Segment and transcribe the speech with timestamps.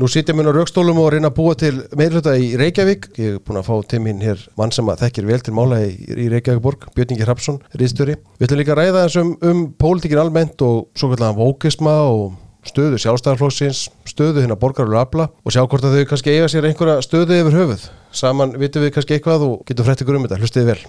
[0.00, 3.10] Nú sitjum við á raukstólum og reyna að búa til meirhluta í Reykjavík.
[3.20, 5.90] Ég er búin að fá til mín hér mann sem þekkir vel til mála í,
[5.92, 8.14] í Reykjavíkborg, Björn Ingi Hrapsson, riðstöri.
[8.40, 12.32] Við ætlum líka að ræða þessum um, pólitíkin almennt og svo kallan vókisma og
[12.64, 17.04] stöðu sjálfstæðarflóksins, stöðu hérna borgarlega afla og sjá hvort að þau kannski eiga sér einhverja
[17.04, 17.88] stöðu yfir höfuð.
[18.16, 20.40] Saman vitum við kannski eitthvað og getum frætt ykkur um þetta.
[20.40, 20.80] Hlustiði vel.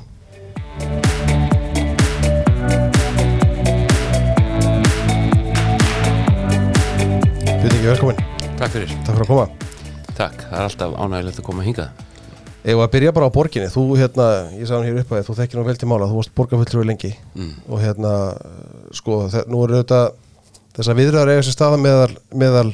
[7.59, 8.30] Björn Ingi, velkomin.
[8.61, 8.91] Takk fyrir.
[9.01, 9.45] Takk fyrir að koma.
[10.13, 12.01] Takk, það er alltaf ánægilegt að koma hingað.
[12.61, 15.35] Ef að byrja bara á borginni, þú hérna, ég sagði hann hér upp að þú
[15.39, 17.55] þekkir nú vel til mála, þú varst borgarfulltrúi lengi Mm.
[17.67, 18.11] og hérna,
[18.93, 19.17] sko,
[19.49, 20.01] nú eru þetta
[20.77, 22.69] þessar viðröðar eiga sér staða meðal, meðal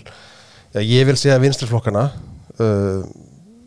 [0.75, 2.03] já, ég vil segja vinstriflokkana
[2.59, 3.07] uh,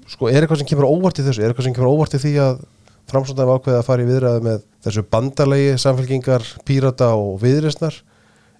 [0.06, 2.36] sko, er eitthvað sem kemur óvart í þessu, er eitthvað sem kemur óvart í því
[2.44, 2.60] að
[3.08, 7.96] framsóndað ákveða að fara í viðröðu með þessu bandalegi, samfélkingar, pírata og viðröðsnar,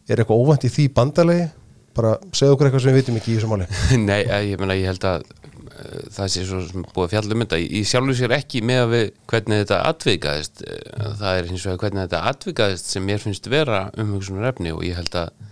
[0.09, 1.51] er eitthvað óvænt í því bandalegi,
[1.97, 3.69] bara segja okkur eitthvað sem við vitum ekki í þessu máli.
[4.09, 7.37] Nei, eh, ég meina, ég held að uh, það sé svo sem búið að fjalla
[7.37, 7.61] um þetta.
[7.61, 10.65] Í sjálfu sér ekki með að við hvernig þetta atvikaðist.
[10.67, 14.85] Eh, Það er hins vegar hvernig þetta atvikaðist sem mér finnst vera umhugsunar efni og
[14.87, 15.47] ég held að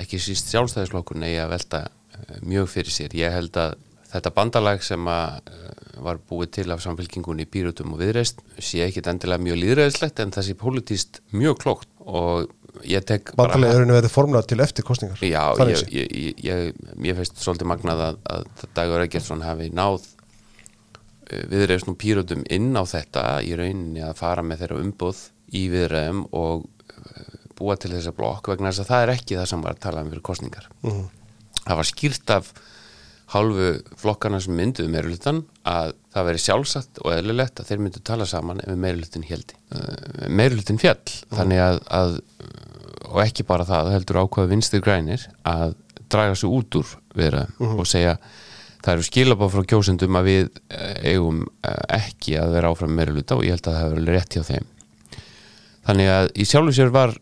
[0.00, 1.80] ekki síst sjálfstæðisflokkurinn eigi að velta
[2.46, 3.16] mjög fyrir sér.
[3.18, 3.74] Ég held að
[4.12, 5.10] þetta bandalag sem
[6.02, 10.32] var búið til af samfélkingunni í Pírutum og Viðreist sé ekki endilega mjög líðræðislegt en
[10.34, 12.48] það sé pólitíst mjög klókt og
[12.88, 15.20] ég tek bara- Bandalegi er verið formlega til eftir kostningar.
[15.20, 16.72] Já, ég, ég, ég,
[17.04, 22.82] ég, finnst svolítið magnað að, að Dagur Eggertsson hafi náð uh, viðreifsnum pýröldum inn á
[22.88, 28.14] þetta í rauninni að fara með þeirra umboð í viðreifum og uh, búa til þessa
[28.16, 30.68] blokk vegna þess að það er ekki það sem var að tala um fyrir kostningar.
[30.82, 31.04] Mhm.
[31.62, 32.52] Það var skýrt af
[33.32, 38.28] hálfu flokkana sem mynduðu meirulutan að það veri sjálfsagt og eðlilegt að þeir myndu tala
[38.28, 39.56] saman ef meirulutin heldi.
[39.72, 41.00] Uh, meirulutin fjall,
[41.32, 42.18] þannig að, að
[43.12, 45.74] og ekki bara það, heldur ákvaða vinstir grænir að
[46.12, 48.16] draga sig út úr viðra og segja
[48.82, 53.14] það eru skilabá frá kjósendum að við eh, eigum eh, ekki að vera áfram meira
[53.14, 54.70] luta og ég held að það hefur rétt hjá þeim.
[55.86, 57.14] Þannig að í sjálfu sér var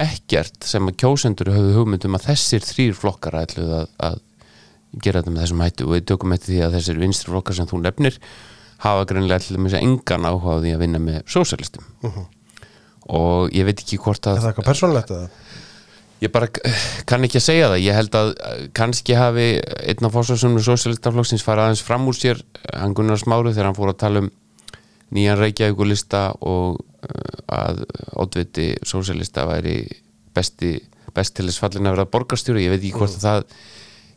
[0.00, 4.20] ekkert sem að kjósendur höfðu hugmyndum að þessir þrýr flokkar ætluð að, að
[4.98, 7.70] gera þetta með þessum hættu og við tökum eftir því að þessir vinstri flokkar sem
[7.70, 8.18] þú nefnir
[8.80, 11.86] hafa greinlega til þess að engan áhuga á því að vinna með sósalistum
[13.10, 15.30] og ég veit ekki hvort að Er það eitthvað persónlegt eða?
[16.20, 17.78] Ég bara eh, kann ekki að segja það.
[17.80, 19.46] Ég held að eh, kannski hafi
[19.88, 23.78] einn af fórsvarsunum sósíalistaflokksins farið aðeins fram úr sér, eh, hann Gunnar Smári, þegar hann
[23.78, 24.28] fór að tala um
[25.16, 27.80] nýjan Reykjavíkulista og uh, að
[28.20, 29.80] oddviti sósíalista væri
[30.36, 30.76] besti,
[31.16, 32.62] best til þess fallin að vera borgarstjóri.
[32.62, 33.56] Ég veit ekki hvort að það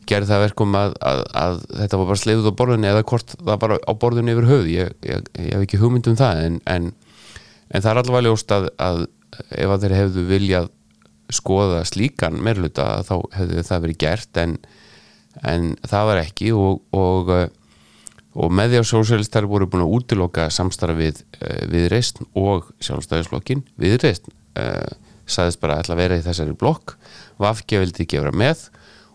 [0.08, 3.58] gerði það verkum að, að, að þetta var bara sleiðuð á borðinu eða hvort það
[3.64, 4.70] bara á borðinu yfir höfð.
[4.72, 6.88] Ég, ég, ég hef ekki hugmynd um það en, en,
[7.70, 9.02] en það er allavega ljóst að, að
[9.50, 10.70] ef að þeir hefðu viljað
[11.34, 14.56] skoða slíkan meirluta þá hefði það verið gert en,
[15.42, 16.52] en það var ekki.
[16.58, 17.48] Og, og, eh,
[18.34, 21.24] og með því að sósjálistar voru búin að útiloka samstarf við,
[21.70, 24.26] við reist og sjálfstæðisflokkin við reist
[24.58, 24.90] uh,
[25.24, 26.96] sagðist bara að ætla að vera í þessari blokk.
[27.40, 28.66] Vafge vildi ekki vera með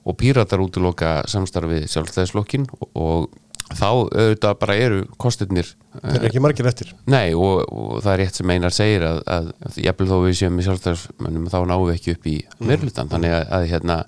[0.05, 3.29] og píratar útiloka samstarf við sjálfstæðisflokkin og,
[3.69, 6.93] þá auðvitað bara eru kostirnir Það er ekki margir eftir.
[7.09, 10.37] Nei og, og það er rétt sem Einar segir að, að, að jafnvel þó við
[10.39, 13.99] séum með sjálfstæðarsmönnum þá náum við ekki upp í meirlutan þannig að, að hérna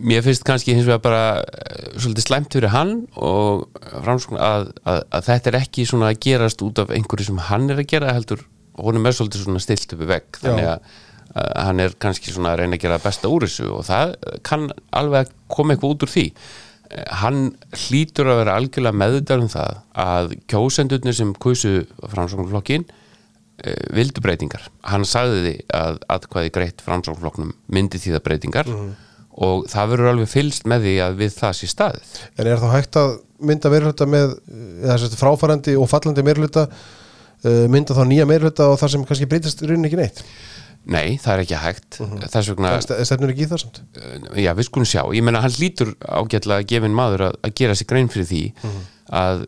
[0.00, 3.66] mér finnst kannski hins vegar bara eh, svolítið slæmt fyrir hann og
[4.04, 7.68] framskon að, að, að þetta er ekki svona að gerast út af einhverju sem hann
[7.72, 8.44] er að gera heldur,
[8.80, 10.40] honum er svolítið svona stilt uppi vegg.
[10.40, 10.96] Þannig að
[11.34, 14.14] hann er kannski svona að reyna að gera besta úr þessu og það
[14.46, 16.26] kann alveg koma eitthvað út úr því
[16.88, 23.74] Eh, hann hlýtur að vera algjörlega meðvitað um það að kjósendurnir sem kusu framsóknarflokkin e,
[23.92, 24.64] vildu breytingar.
[24.88, 28.70] Hann sagði því að atkvæði greitt framsóknarflokknum myndi því það breytingar
[29.38, 32.14] og það verður alveg fylst með því að við það sé staðið.
[32.38, 33.12] En er þá hægt að
[33.50, 34.32] mynda meirhluta með
[34.88, 39.62] sérst, fráfarandi og fallandi meirhluta uh, mynda þá nýja meirhluta og það sem kannski breytist
[39.62, 40.24] í rauninni ekki neitt?
[40.88, 41.98] Nei, það er ekki hægt.
[42.32, 43.80] Þess vegna, Það ste- stefnur ekki í það samt?
[44.40, 45.02] já, við skulum sjá.
[45.12, 48.42] Ég meina, hann lítur ágætlega gefin maður að, að gera sig grein fyrir því
[49.12, 49.44] að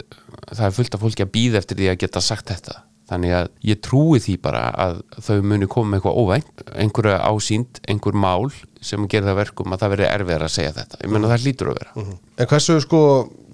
[0.53, 2.77] það er fullt af fólki að býða eftir því að geta sagt þetta.
[3.11, 7.81] Þannig að ég trúi því bara að þau muni koma með eitthvað óvænt, einhverja ásýnd,
[7.91, 11.01] einhver mál sem gerir það verkum að það verði erfiðar að segja þetta.
[11.03, 12.05] Ég meina, það lítur að vera.
[12.39, 13.01] En hversu sko,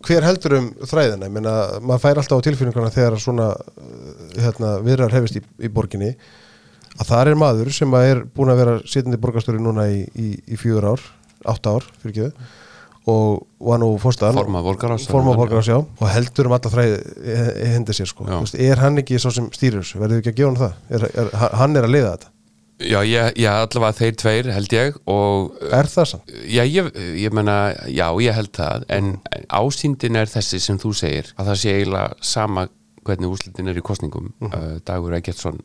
[0.06, 1.30] hver heldur um þræðina?
[1.30, 5.72] Ég meina, maður fær alltaf á tilfinninguna þegar svona uh, hérna, viðrar hefist í, í
[5.72, 6.12] borginni
[6.96, 10.60] að það er maður sem er búin að vera sitjandi borgarstjóri núna í, í, í
[10.60, 11.08] fjögur ár,
[11.46, 12.54] átta ár, fyrir ekki
[13.06, 15.04] og var nú fórstaðan Formaður borgarráðs.
[15.10, 16.96] forma borgarás, já, og heldur um alla þræði
[17.70, 20.58] hendi sér sko, veist, er hann ekki svo sem þessu, verður ekki að gefa hann
[20.64, 20.80] það?
[20.90, 22.32] Er, er, hann er að leiða þetta?
[22.76, 26.34] Já, ég, já, allavega þeir tveir held ég og Er það samt?
[26.44, 26.90] Já, ég,
[27.22, 27.54] ég meina,
[27.88, 29.14] já, ég held það en
[29.48, 32.66] ásýndin er þessi sem þú segir að það sé eiginlega sama
[33.06, 35.62] hvernig úslitin er í kostningum uh, Dagur Eggertsson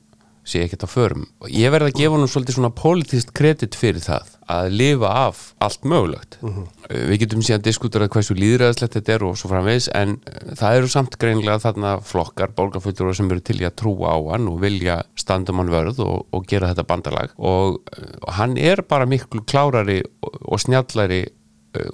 [0.52, 1.26] sé ekkert á förum.
[1.42, 5.42] Og ég verð að gefa hann svolítið svona politist kredit fyrir það að lifa af
[5.64, 6.38] allt mögulegt.
[6.44, 6.64] Uh,
[7.10, 10.92] við getum síðan diskuterað hversu líðræðislegt þetta er og svo framvegis en uh, það eru
[10.92, 15.02] samt greinlega þarna flokkar, bólgafullur sem eru til í að trúa á hann og vilja
[15.20, 17.36] standa um hann vörð og, og gera þetta bandalag.
[17.40, 21.24] Og uh, hann er bara miklu klárari og, og snjallari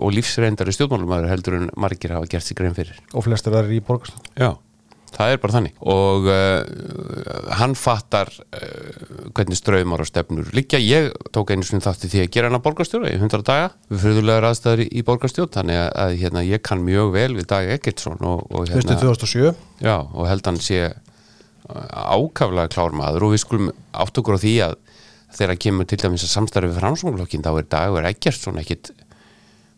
[0.01, 2.97] og lífsreindari stjórnmálumæður heldur en margir hafa gert sig grein fyrir.
[3.13, 4.55] Og flestir aðrir í borgarstund Já,
[5.15, 5.77] það er bara þannig.
[5.93, 10.79] Og uh, hann fattar uh, hvernig ströymar og stefnur liggja.
[10.81, 14.03] Ég tók einu svona þátti því að gera hann að borgarstjóra í 100 daga við
[14.05, 15.53] fyrirlegar aðstæður í, borgarstjórn.
[15.55, 20.29] Þannig að, að hérna, ég kann mjög vel við Dag Eggertsson hérna, 2007 já, og
[20.29, 20.99] held hann sé uh,
[22.17, 23.29] ákaflega klár maður.
[23.29, 24.77] Og við skulum átt okkur á því að
[25.37, 28.93] þegar kemur til dæmis að samstarfi við framsóknarflokkin þá er Dagur Eggertsson ekkit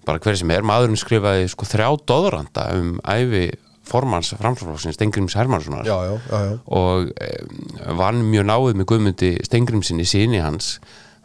[0.07, 3.49] bara hver sem er, maðurinn skrifaði sko þrjá dóðranda um æfi
[3.89, 7.61] formans framsóknarflokksins Stengrims Hermanssonar Já, já, já, og um,
[7.99, 10.77] vann mjög náið með Guðmundi Stengrimsinni síni hans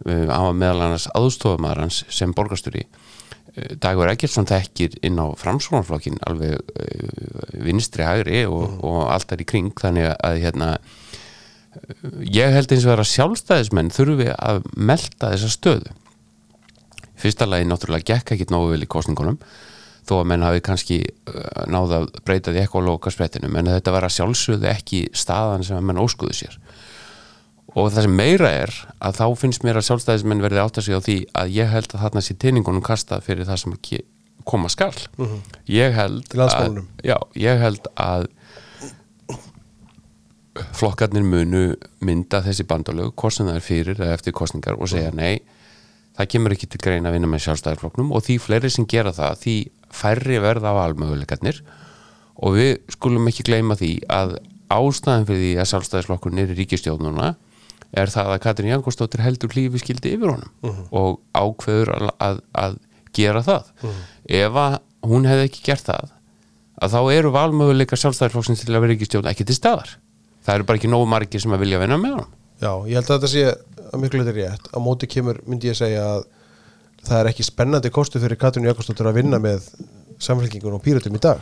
[0.07, 2.87] uh, hann var meðal annars aðstofamæður hans sem borgarstjóri.
[3.55, 6.61] Uh, Dagur Eggertsson þekkir inn á framsvonarflokkin alveg
[7.65, 10.75] vinstri hægri og, og allt er í kring þannig að hérna
[12.31, 15.95] ég held eins og vera sjálfstæðismenn þurfi að melda þessa stöðu.
[17.19, 19.39] Fyrsta lagi náttúrulega gekk ekki nógu vel í kostningunum
[20.05, 23.95] þó að menn hafi kannski uh, náða að breyta því eitthvað á lokasprettinum en þetta
[23.95, 26.59] var að sjálfsögðu ekki staðan sem að menn óskuðu sér.
[27.75, 28.71] Og það sem meira er
[29.03, 31.89] að þá finnst mér að sjálfstæðismenn verði átt að sig á því að ég held
[31.91, 34.05] að þarna sé teiningunum kastað fyrir það sem ekki
[34.47, 34.93] koma skal.
[35.73, 36.87] Ég held Í landsmálunum.
[37.01, 38.29] að, já, ég held að
[40.79, 41.65] flokkarnir munu
[42.05, 45.41] mynda þessi bandalög er fyrir eða eftir kostningar og segja nei,
[46.15, 49.41] það kemur ekki til greina að vinna með sjálfstæðarflokknum og því fleiri sem gera það,
[49.43, 49.57] því
[49.95, 51.61] færri verða á almöguleikarnir
[52.43, 54.37] og við skulum ekki gleyma því að
[54.75, 57.29] ástæðan fyrir því að sjálfstæðisflokkurinn er í ríkistjóðnuna
[57.95, 62.79] er það að Katrin Jankostóttir heldur lífi skildi yfir honum og ákveður að, að, að
[63.15, 63.69] gera það.
[64.27, 66.11] Ef að hún hefði ekki gert það
[66.83, 69.93] að þá eru valmöguleika sjálfstæðisflokksins til að vera ríkistjórn ekki til staðar.
[70.45, 72.33] Það eru bara ekki nógu margir sem að vilja vinna með honum.
[72.59, 73.45] Já, ég held að þetta sé
[73.95, 74.67] að miklu þetta rétt.
[74.75, 76.27] Á móti kemur, myndi ég segja að
[77.09, 79.69] það er ekki spennandi kostu fyrir Katrín Jakobsdóttur að vinna með
[80.23, 81.41] samfélkingun og pýratum í dag?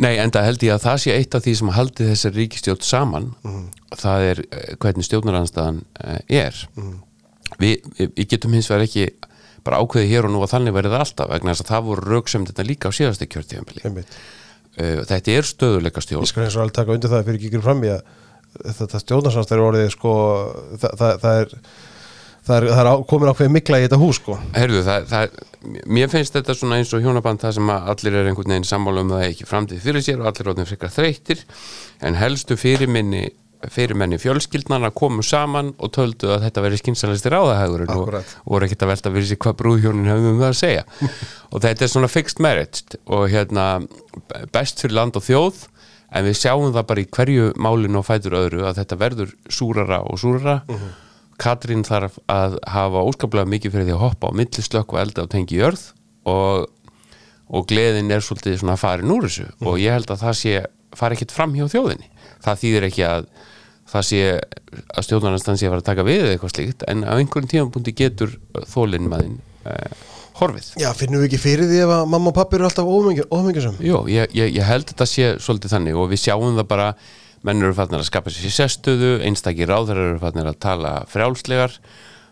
[0.00, 3.28] Nei, enda held ég að það sé eitt af því sem haldi þessar ríkistjórn saman.
[3.94, 5.82] Það er eh, hvernig stjórnaranstæðan
[6.32, 6.56] er.
[7.60, 9.06] Vi, við, við getum hins vegar ekki
[9.64, 12.46] bara ákveði hér og nú að þannig verið alltaf vegna þess að það voru rauksem
[12.48, 14.18] þetta líka á síðastu kjörtíðanbili einmitt.
[14.76, 17.50] uh, Þetta er stöðuleika Ég stjórn skal eins og alveg taka undir það fyrir ekki
[17.52, 18.02] ykkur fram í að
[18.80, 20.12] þetta stjórnarsamstæður orðið sko,
[20.82, 21.54] það, það, það er
[22.44, 24.36] það er, er á, komin ákveðið mikla í þetta hús sko.
[24.56, 25.38] Herðu, það, það,
[25.98, 29.04] mér finnst þetta svona eins og hjónaband það sem að allir er einhvern veginn sammála
[29.04, 31.44] um að það ekki framtíð fyrir sér og allir ráðum frekar þreyttir.
[32.04, 33.30] En helstu fyrirminni
[33.72, 38.10] fyrirmenni fjölskyldnarna komu saman og töldu að þetta veri skynsalistir ráðahægur og
[38.44, 40.82] voru ekkert að velta fyrir sig hvað brúðhjónin hefum um það að segja.
[41.54, 43.66] Og þetta er svona fixed marriage og hérna
[44.52, 45.62] best fyrir land og þjóð
[46.14, 50.02] en við sjáum það bara í hverju málinu og fætur öðru að þetta verður súrara
[50.04, 50.58] og súrara
[51.40, 55.24] Katrín þarf að hafa óskaplega mikið fyrir því að hoppa á milli slökk og elda
[55.24, 55.88] og tengi jörð
[56.30, 56.68] og,
[57.50, 59.48] og gleðin er svolítið svona farin úr þessu.
[59.66, 60.54] Og ég held að það sé
[60.94, 62.10] fari ekkert fram hjá þjóðinni.
[62.44, 63.28] Það þýðir ekki að
[63.90, 64.20] það sé
[64.94, 67.94] að stjórnarnastan sé að fara að taka við eða eitthvað slíkt en á einhverjum tímapunkti
[67.98, 68.32] getur
[68.70, 69.36] þólinn maðinn
[69.68, 69.98] uh,
[70.40, 70.70] horfið.
[70.80, 73.98] Já, finnum við ekki fyrir því ef að mamma og pappi eru alltaf ómengjusum Jó,
[74.10, 76.88] ég, ég, ég held að þetta sé svolítið þannig og við sjáum það bara
[77.44, 81.76] menn eru fannir að skapa sér sérstöðu einstakir ráðar eru fannir að tala frjálslegar.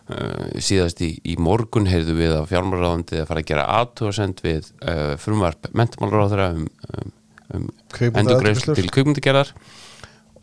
[0.03, 4.65] Uh, síðast í, í morgun heyrðu við að fjármálaráðandi að fara að gera aðtúasend við
[4.83, 7.13] uh, frumvarp mentamálráðara um, um,
[7.55, 9.53] um endurgreifslu til kvikmyndagerðar.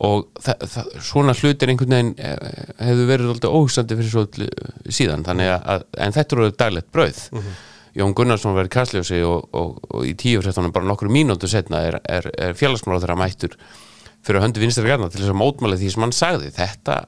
[0.01, 0.31] Og
[1.05, 4.23] svona hlutir einhvern veginn eh, hefðu verið alltaf óhugsandi fyrir svo
[4.89, 5.21] síðan.
[5.27, 7.19] Þannig að, en þetta eru daglegt brauð.
[7.99, 11.99] Jón Gunnarsson verið kastljósi og, og, og í tíu fréttunum bara nokkru mínútu setna er,
[12.09, 13.53] er, er félagsmála þeirra mættur
[14.25, 17.01] fyrir að höndu vinstri græna til þess að mótmála því sem hann sagði þetta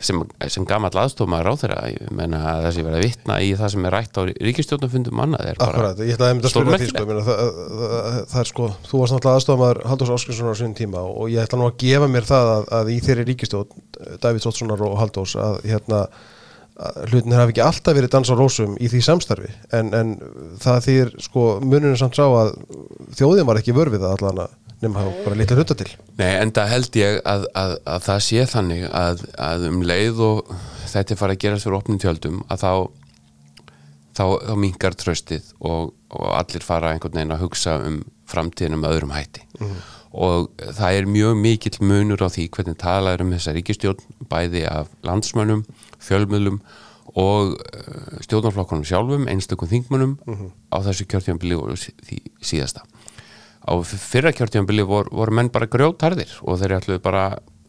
[0.00, 3.72] sem, sem gamall aðstofmaður á þeirra ég menna að þessi verið að vitna í það
[3.74, 6.96] sem er rætt á ríkistjórnarfundum annað er bara að að stórmerkilegt.
[6.96, 11.04] sko, það, það, það er sko, þú varst náttúrulega aðstofamaður Halldórs Áskinssonar á sinni tíma
[11.04, 13.88] og ég ætla nú að gefa mér það að, að í þeirri ríkistjórn
[14.24, 18.76] Davíð Tótssonar og Halldórs að hérna að hlutin hafi ekki alltaf verið dans á rósum
[18.80, 20.14] í því samstarfi en, en
[20.62, 22.54] það þýr sko muninu samt sá að
[23.18, 24.40] þjóðin var ekki vörfið það allan
[24.80, 25.90] nema bara litla hluta til.
[26.18, 30.24] Nei, en það held ég að, að, að það sé þannig að, að um leið
[30.24, 30.54] og
[30.90, 32.72] þetta farið að gerast fyrir opnum tjöldum að þá
[34.16, 38.86] þá, þá minkar tröstið og, og allir fara einhvern veginn að hugsa um framtíðin um
[38.88, 39.44] öðrum hætti.
[40.10, 44.64] Og það er mjög mikill munur á því hvernig talað er um þessa ríkistjórn bæði
[44.70, 45.64] af landsmönnum,
[46.02, 46.60] fjölmiðlum
[47.18, 50.16] og uh, stjórnarflokkunum sjálfum, einstökum þingmönnum
[50.70, 52.84] á þessu kjörtjánbili og því síðasta
[53.60, 57.24] á fyrra kjörtjánbili vor, voru menn bara grjótarðir og þeir ætluðu bara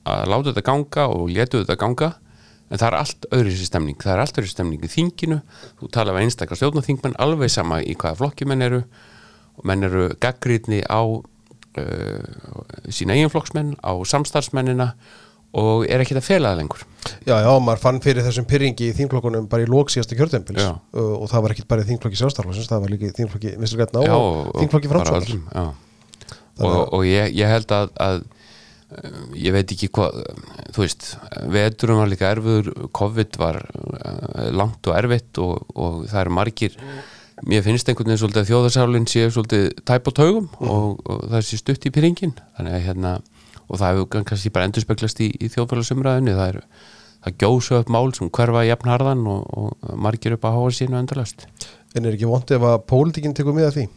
[0.08, 2.12] að láta þetta ganga og létu þetta ganga.
[2.72, 3.98] En það er allt öðru sér stemning.
[4.00, 5.42] Það er allt öðru stemning í þinginu.
[5.82, 8.86] Þú tala af einstakar stjórnarþingmenn alveg sama í hvaða flokki menn eru.
[9.60, 12.22] Og menn eru gaggrítni á uh,
[12.88, 14.94] sína eiginflokksmenn á samstarfsmennina
[15.58, 16.84] og er ekki að fela það lengur?
[17.26, 20.74] Já, já, maður fann fyrir þessum pyrringi í þingflokkunum bara í lók síðasta kjörtempils Já.
[20.96, 24.04] og, það var ekki bara í þingflokki sjálfstaflokksins, það var líka í þingflokki Vinstri Grætna
[24.06, 25.72] Já, og þingflokki bara framsóknar.
[26.62, 30.22] og, og ég, ég held að, að uh, ég veit ekki hvað
[30.76, 31.10] þú veist,
[31.58, 36.78] veturum var líka erfiður COVID var uh, langt og erfitt og, og það eru margir
[37.50, 41.48] mér finnst einhvern veginn svolítið að þjóðarsálinn sé svolítið tæp á taugum og, og það
[41.48, 43.16] sé stutt í pyrringin þannig að hérna
[43.72, 46.60] og það hefur kannski bara endurspeglast í, í þjóðfélagsumræðinu það
[47.22, 51.48] það gjósa upp mál sem hverfa jafnharðan og, og margir upp að háa sínu endalast
[51.92, 53.88] En er ekki vondið ef að pólitíkinn tekur með að því?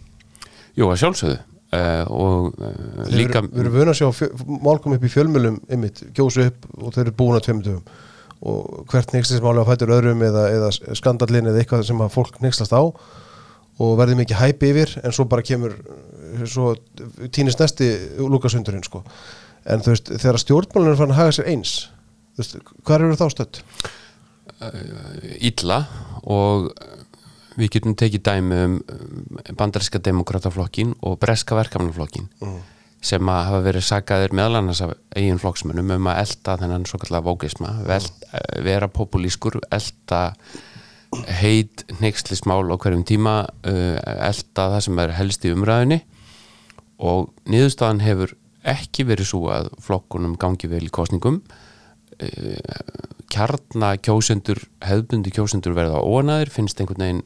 [0.75, 4.97] Jú, að sjálfsögðu uh, og uh, líka Við erum vöna að sjá fjö, mál kom
[4.97, 8.03] upp í fjölmjölum ymmit, gjósu upp og þau eru búin að tveimur dögum
[8.45, 12.75] og hvert neykslismáli á fætur öðrum eða, eða skandallin eða eitthvað sem að fólk neykslast
[12.77, 15.79] á og verði mikið hæpi yfir en svo bara kemur
[16.51, 16.75] svo
[17.33, 17.89] týnist næsti
[18.21, 19.01] lúkasundurinn sko.
[19.65, 21.75] En þú veist, þegar stjórnmálinn er fann að haga sér eins
[22.39, 23.63] veist, hvað eru þá stödd?
[25.45, 25.81] illa
[26.31, 26.71] og
[27.59, 32.29] við getum tekið dæmi um um bandaríska demokrataflokkin og breska verkefnaflokkin
[33.05, 37.01] sem að hafa verið sagaðir meðal annars af eigin flokksmönnum um að elda þennan svo
[37.03, 37.75] kallar vókisma
[38.65, 40.23] vera populískur, elda
[41.41, 43.99] heit neykslismál á hverjum tíma uh,
[44.31, 46.01] elda það sem er helst í umræðinni
[46.99, 51.43] og niðurstaðan hefur ekki verið svo að flokkunum gangi vel í kostningum
[53.33, 57.23] kjarna kjósendur hefðbundi kjósendur verða óanæðir finnst einhvern veginn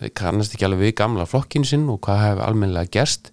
[0.00, 3.32] þeir kannast ekki alveg við gamla flokkin sinn og hvað hefur almennilega gerst.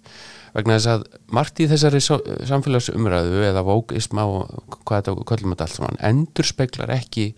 [0.52, 2.00] Vegna þess að margt í þessari
[2.48, 7.30] samfélagsumræðu eða vókisma og hvað þetta köllum þetta allt saman endur speklar ekki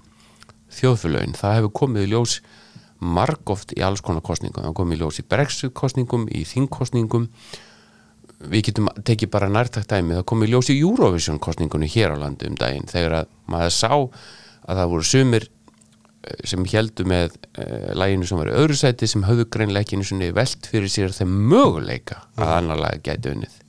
[0.74, 2.36] þjóðfélögin, það hefur komið í ljós
[3.00, 7.26] margóft í alls konar kostningum það hefur komið í ljós í brexit kostningum í þingkostningum
[8.40, 10.16] við getum tekið bara nærtakt dæmi.
[10.18, 13.74] Það kom í ljós í Eurovision kostningunni hér á landi um daginn þegar að maður
[13.76, 19.08] sá að það voru sumir eh, sem heldu með uh, læginu sem var öðru sæti
[19.10, 19.48] sem höfðu
[20.06, 23.60] sinni velt fyrir sér þeim möguleika að annar lag gæti unnið.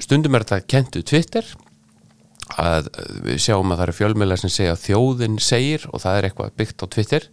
[0.00, 1.46] Stundum er þetta kentu Twitter
[2.58, 2.88] að
[3.24, 6.56] við sjáum að það eru fjölmjöla sem segja að þjóðin segir og það er eitthvað
[6.58, 7.26] byggt á Twitter.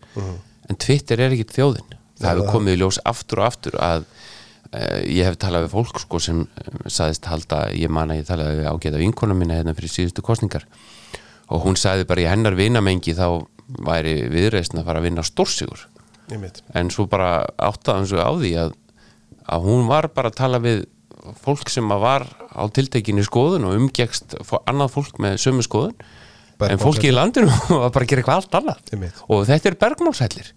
[0.68, 1.96] En Twitter er ekki þjóðin.
[2.18, 4.06] Það hefur komið í ljós aftur og aftur að
[5.08, 8.58] ég hef talað við fólk sko sem uh, saðist halda, ég man að ég talaði
[8.62, 10.66] við ágæta vinkona minna hérna fyrir síðustu kostningar
[11.48, 13.46] og hún sagði bara í hennar vinamengi þá
[13.88, 15.86] væri viðreisn að fara að vinna stórsigur.
[16.76, 18.74] En svo bara áttaðan svo á því að,
[19.48, 20.86] að hún var bara að tala við
[21.44, 25.96] fólk sem að var á tiltekinni skoðun og umgekst fó- annað fólk með sömu skoðun.
[26.74, 27.52] En fólki í landinu
[27.84, 28.80] var bara að gera eitthvað allt annað.
[29.32, 30.52] Og þetta er bergmálsællir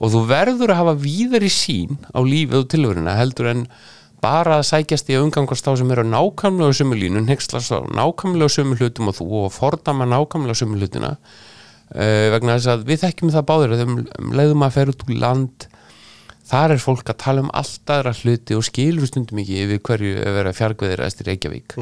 [0.00, 3.66] og þú verður að hafa víðari sín á lífið og tilveruna heldur en
[4.24, 8.54] bara að sækjast í að umgangast þá sem eru nákvæmlega sömu línu, nexlast á nákvæmlega
[8.56, 11.14] sömu hlutum og þú og fordama nákvæmlega sömu hlutina.
[11.94, 15.04] Uh, vegna þess að við þekkjum það báður að um, um leiðum að fer út
[15.04, 15.66] úr land
[16.48, 20.16] þar er fólk að tala um allt aðra hluti og skilur stundum ekki yfir hverju
[20.24, 21.76] að vera fjarkveðir eftir Reykjavík.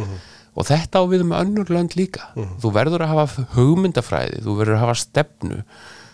[0.53, 2.29] Og þetta á við um önnur lönd líka.
[2.61, 5.63] Þú verður að hafa hugmyndafræði þú verður að hafa stefnu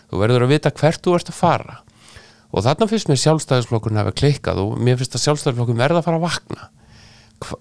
[0.09, 1.77] þú verður að vita hvert þú ert að fara
[2.49, 6.19] og þarna finnst mér sjálfstæðisflokkurinn hafa klikkað og mér finnst að sjálfstæðisflokkurinn verða að fara
[6.21, 6.69] að vakna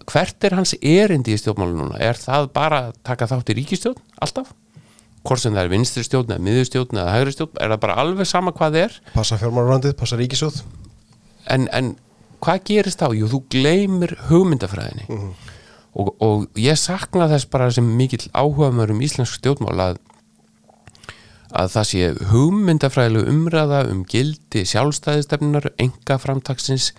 [0.08, 2.00] hvert er hans erindi í stjórnmálu núna?
[2.02, 4.50] Er það bara að taka þátt í ríkistjórn alltaf?
[5.26, 8.28] Hvort sem það er vinstri stjórn eða miðurstjórn eða hægri stjórn, er það bara alveg
[8.30, 8.98] sama hvað það er?
[9.14, 10.60] Passa fjármálarandið, passa ríkisjóð
[11.54, 11.92] en, en
[12.44, 13.08] hvað gerist þá?
[13.18, 15.08] Jú, þú gleymir hugmyndafræðinni
[15.98, 20.00] og, og ég sakna þess bara sem mikill áhuga um íslensk stjórnmál að,
[21.56, 26.92] að það sé hugmyndafræðileg umræða um gildi sjálfstæðistefnunar, enga framtaksins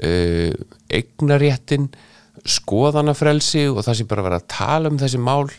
[0.00, 0.52] uh,
[0.92, 1.90] eignaréttin
[2.48, 5.50] skoðanafrelsi og það sé bara vera að tala um þessi mál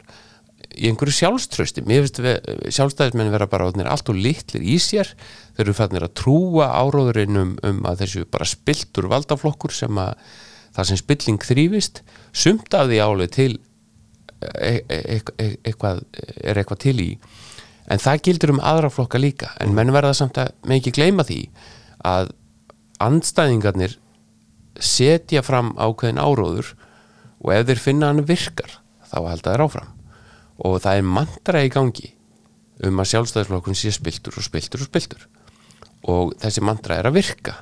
[0.74, 5.12] í einhverju sjálfströsti mér finnst sjálfstæðismenn vera bara allt og litlir í sér.
[5.54, 10.16] Þeir eru fannir að trúa áróðurinn um, um að þessu bara spiltur valdaflokkur sem að
[10.74, 12.02] þar sem spilling þrýfist
[12.34, 13.52] sumt af því álið til
[14.44, 16.02] e e e e eitthvað,
[16.42, 17.10] er eitthvað til í
[17.92, 21.26] en það gildir um aðra flokka líka en menn verða samt að með ekki gleyma
[21.28, 21.40] því
[22.08, 22.32] að
[23.04, 23.98] andstæðingarnir
[24.80, 26.74] setja fram ákveðin áróður
[27.44, 29.92] og ef þeir finna hann virkar þá halda þeir áfram.
[30.64, 32.14] Og það er mantra í gangi
[32.84, 35.28] um að sjálfstæðisflokkun sé spiltur og spiltur og spiltur
[36.10, 37.56] og þessi mantra er að virka.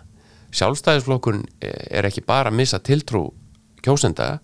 [0.56, 3.30] Sjálfstæðisflokkun er ekki bara að missa tiltrú
[3.84, 4.40] kjósenda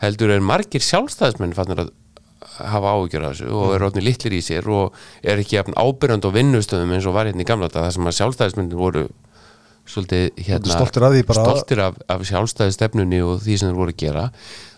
[0.00, 1.92] heldur er margir sjálfstæðismenn fannir að
[2.74, 6.36] hafa áhugjur af þessu og er rótni litlir í sér og er ekki ábyrjand og
[6.36, 9.08] vinnustöðum eins og var hérna í gamla þetta það sem að sjálfstæðismenn voru
[9.90, 14.00] svolítið hérna, Stoltir af stoltir af, af sjálfstæði stefnunni og því sem þeir voru að
[14.04, 14.28] gera.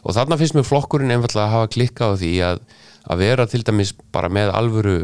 [0.02, 2.64] Og þarna finnst mér flokkurinn einfallega að hafa klikkað á því að,
[3.12, 4.96] að vera til dæmis bara með alvöru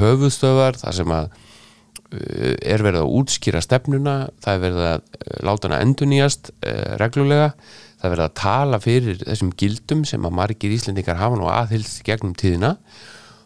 [0.00, 5.38] höfuðstöðar þar sem að uh, er verið að útskýra stefnuna það er verið að uh,
[5.48, 7.52] láta hana endurnýjast uh, reglulega
[8.02, 12.02] það er verið að tala fyrir þessum gildum sem að margir Íslendingar hafa nú aðhylst
[12.06, 12.74] gegnum tíðina.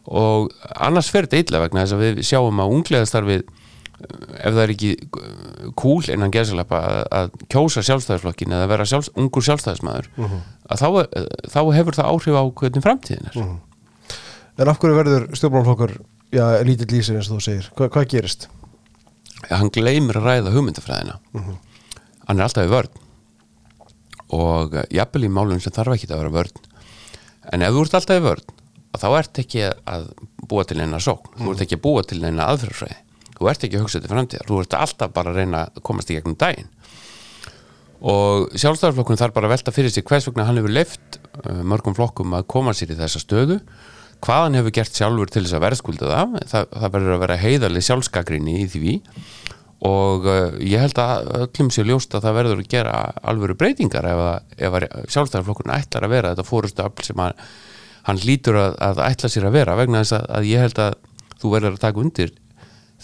[0.07, 3.45] Og annars fer þetta illa vegna þess að við sjáum að ungleðastarfið
[4.07, 4.91] ef það er ekki
[5.81, 10.89] cool innan gerðsalapa að, að kjósa sjálfstæðisflokkin eða vera sjálfs, ungur sjálfstæðismæður að þá,
[11.53, 13.39] þá hefur það áhrif á hvernig framtíðin er.
[14.57, 15.97] En af hverju verður stjórnmálflokkur
[16.37, 17.73] já, lítill lýsir eins og þú segir?
[17.77, 18.49] Hva, hvað gerist?
[19.51, 21.19] hann gleymir að ræða hugmyndafræðina.
[22.27, 23.06] Hann er alltaf í vörn
[24.35, 26.69] og eh, jafnvel í málum sem þarf ekki að vera vörn.
[27.55, 28.55] En ef þú ert alltaf í vörn
[28.97, 30.07] þá ert ekki að
[30.49, 31.35] búa til eina sókn.
[31.37, 33.03] Þú ert ekki að búa til eina aðferðfræði
[33.37, 34.49] þú ert ekki að hugsa til framtíðar.
[34.49, 36.71] Þú ert alltaf bara að reyna að komast í gegnum daginn.
[38.07, 41.97] Og sjálfstæðarflokkun þarf bara að velta fyrir sig hvers vegna hann hefur leift uh, mörgum
[41.97, 43.59] flokkum að koma sér í þessa stöðu.
[44.25, 46.37] Hvað hann hefur gert sjálfur til þess að verðskulda það?
[46.53, 48.95] Það, það verður að vera heiðarlega sjálfskagrinni í því
[49.85, 52.95] og uh, ég held að öllum sé ljóst að það verður að gera
[53.29, 57.45] alvöru breytingar ef, að, ef að sjálfstæðarflokkun ætlar að vera þetta fórustu afl sem að,
[58.09, 60.97] hann lítur að, að ætla sér að vera vegna þess að, að ég held að
[61.37, 62.33] þú verður að taka undir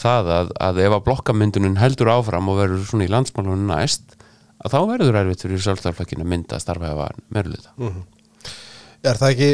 [0.02, 4.16] það að, að ef að blokkamyndunum heldur áfram og verður svona í landsmálunum næst
[4.62, 7.76] að þá verður erfitt fyrir sjálfstæðarflokkinu að mynda að starfa hefa meðluta
[9.02, 9.46] Er það ekki,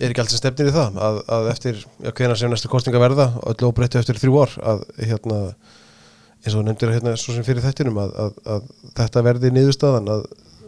[0.00, 3.02] er ekki allt sem stefnir í það að, að eftir, já, hvena sem næstu kostninga
[3.02, 5.40] verða öll óbreyttu eftir þrjú ár að hérna,
[6.44, 10.24] eins og nefndir hérna svo sem fyrir þettinum að, að, að þetta verði niðurstaðan að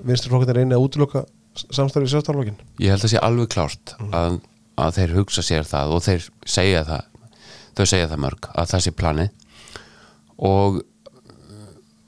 [0.06, 1.24] vinsturflokkarnir reyni að útloka
[1.56, 4.40] samstarfið sjálfstæðarflokkin ég held að sé alveg klárt að,
[4.80, 7.08] að þeir hugsa sér það og þeir segja það
[7.76, 9.26] þau segja það mörg að það sé plani
[10.36, 10.82] og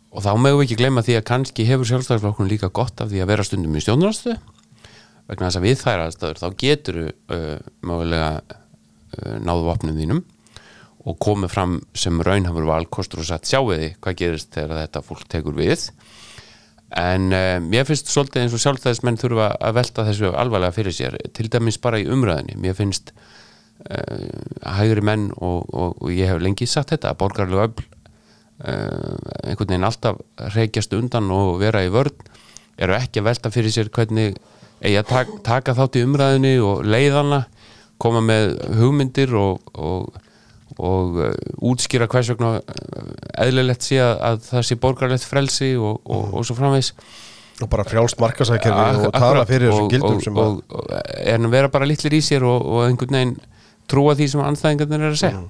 [0.08, 3.20] og þá megum við ekki gleyma því að kannski hefur sjálfstæðarflokkun líka gott af því
[3.22, 4.38] að vera stundum í stjórnarastöðu
[5.28, 10.22] vegna þess að við þær aðstöður þá getur uh, mögulega uh, náðu vopnum þínum
[11.08, 15.26] og komið fram sem raunhafur valkostur og sagt sjáu því hvað gerist þegar þetta fólk
[15.32, 15.88] tekur við?
[16.98, 21.18] En uh, mér finnst svolítið eins og sjálfstæðismenn þurfa að velta þessu alvarlega fyrir sér
[21.36, 24.24] til dæmis bara í umræðinni mér finnst uh,
[24.78, 29.74] hægri menn og, og, og ég hef lengi sagt þetta að borgarlega öfl uh, einhvern
[29.74, 30.22] veginn alltaf
[30.56, 32.16] reykjast undan og vera í vörn
[32.78, 34.38] eru ekki að velta fyrir sér hvernig
[34.78, 37.44] eigi að taka, taka þátt í umræðinni og leiðana
[37.98, 40.14] koma með hugmyndir og, og,
[40.78, 41.32] og uh,
[41.70, 43.08] útskýra hvers vegna uh,
[43.44, 46.94] eðlilegt sé að, að það sé borgarlegt frelsi og, og, og svo framvegs
[47.58, 50.92] og bara frjálst markasækjörfi og tala fyrir þessum gildum sem að og
[51.34, 53.34] en vera bara litlir í sér og, og einhvern veginn
[53.90, 55.42] trúa því sem anstæðingarnir er að segja.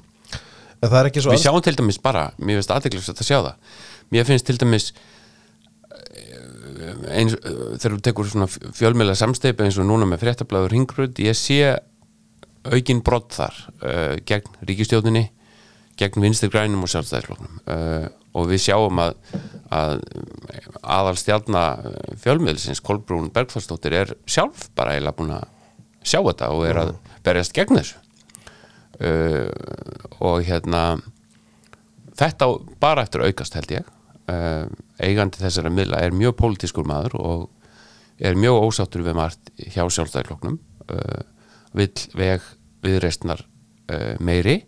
[0.79, 3.55] Það er við sjáum til dæmis bara, mér finnst aðeinslega að sjá það.
[4.15, 4.87] Mér finnst til dæmis
[5.91, 11.19] eh, eins, eh, þegar þú tekur svona fjölmjöla samsteipi eins og núna með fréttablaður ringröð,
[11.27, 11.75] ég sé
[12.75, 15.29] aukin brott þar uh, gegn ríkistjóðinni
[15.99, 19.17] gegn vinstri grænum og sjálfstæðisfloknum uh, og við sjáum að,
[19.75, 19.95] að
[20.83, 21.63] aðal stjálna
[22.23, 25.49] fjölmiðlisins Kolbrún Bergþórsdóttir er sjálf bara eiginlega búin að
[26.07, 26.93] sjá þetta og er að
[27.27, 27.99] berjast gegn þessu.
[28.99, 29.51] Uh,
[30.25, 30.99] og hérna
[32.19, 32.51] þetta
[32.83, 33.91] bara eftir aukast held ég.
[34.29, 34.67] Uh,
[35.01, 37.45] eigandi þessara miðla er mjög pólitískur maður og
[38.19, 40.59] er mjög ósáttur við margt hjá sjálfstæðarkloknum
[40.91, 41.23] uh,
[41.79, 42.45] vill veg
[42.85, 44.61] viðreistnar uh, meiri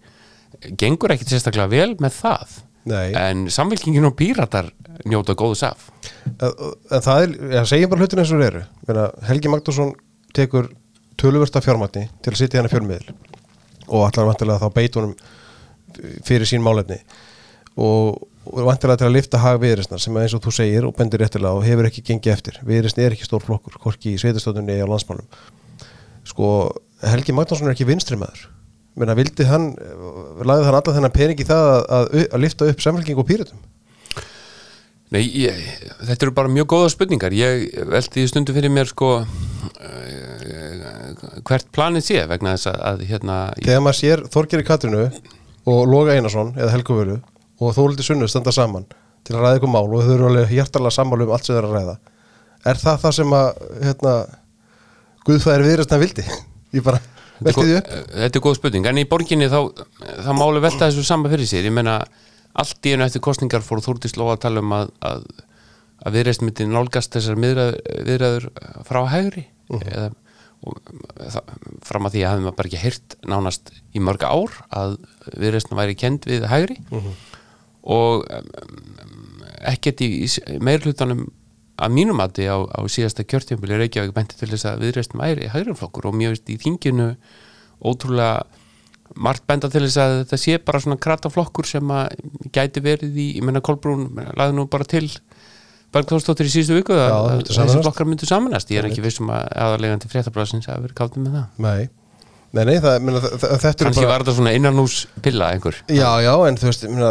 [0.78, 2.58] gengur ekkit sérstaklega vel með það.
[2.90, 3.12] Nei.
[3.12, 4.70] en samvilkingin og píratar
[5.08, 5.90] njóta góðs af.
[6.40, 9.04] Það er, ég segjum bara hlutin eins og þeir eru.
[9.28, 9.92] Helgi Magnússon
[10.36, 10.70] tekur
[11.20, 13.12] töluvörsta fjármagni til að sitja hérna fjármiðil
[13.90, 15.12] og allar vantilega þá beit honum
[16.24, 16.98] fyrir sín málefni.
[17.76, 18.16] Og,
[18.48, 21.60] og vantilega til að lifta hag viðrisnar sem eins og þú segir og bendir réttilega
[21.60, 22.60] og hefur ekki gengið eftir.
[22.66, 25.28] Viðrisn er ekki stór flokkur, hvorki í sveitastöðunni eða landsmálum
[26.30, 26.48] sko
[27.00, 28.48] Helgi Magnússon er ekki vinstri maður.
[29.00, 29.70] Menna vildi hann,
[30.44, 33.60] lagði hann alla þennan pening í það að, að, að lifta upp samfélking og pýratum
[35.10, 35.56] Nei, ég,
[36.06, 37.34] þetta eru bara mjög góða spurningar.
[37.34, 39.26] Ég velti í stundu fyrir mér sko uh,
[41.48, 45.02] hvert planið sé vegna þess að, að hérna, ég, þegar maður sér Þorgeri Katrinu
[45.70, 47.16] og Loga Einarsson eða Helgu Völu
[47.58, 48.86] og Þóldi Sunnu standa saman
[49.26, 51.60] til að ræða ykkur mál og þau eru alveg hjartalega sammálu um allt sem þau
[51.60, 51.96] eru að ræða
[52.70, 53.48] er það það sem að
[53.88, 54.14] hérna,
[55.26, 56.24] Guðfæðir viðræstna vildi
[56.76, 57.00] ég bara
[57.40, 57.92] velti því upp.
[58.14, 58.88] þetta er góð spurning.
[58.90, 59.60] En í borginni þá,
[60.26, 61.68] þá máli velta þessu sama fyrir sér.
[61.68, 62.00] Ég meina
[62.60, 65.28] allt í einu eftir kostningar fór Þúrdís Lóa að tala um að, að,
[66.04, 68.50] að viðreist myndi nálgast þessar viðræður,
[68.88, 69.46] frá hægri.
[69.80, 70.10] Eða
[70.60, 70.76] og
[71.16, 71.52] það,
[71.88, 74.96] fram að því að hafði maður bara ekki heyrt nánast í mörg ár að
[75.40, 76.76] viðreistna væri kend við hægri.
[77.80, 81.28] Og um, ekkert í, í meirhlutanum
[81.80, 86.10] að mínum mati á, á síðasta kjörtjömbili Reykjavík benti til þess að viðreistn væri hægriflokkur
[86.10, 87.12] og mjög veist í þinginu
[87.80, 88.44] ótrúlega
[89.18, 92.20] margt benda til þess að þetta sé bara svona krataflokkur sem að
[92.54, 95.06] gæti verið í, ég menna Kolbrún laði nú bara til
[95.90, 99.48] Bergþórsdóttir í síðustu viku Já, að þessi flokkar myndu samanast ég er ekki vissum að
[99.58, 101.48] aðalegandi fréttablasins að vera káttið með það.
[101.64, 101.88] Nei,
[102.54, 105.80] nei, nei það, minna, þetta eru kannski bara var þetta svona innanús pilla einhver.
[105.90, 107.10] Já, já, en þú veist, minna,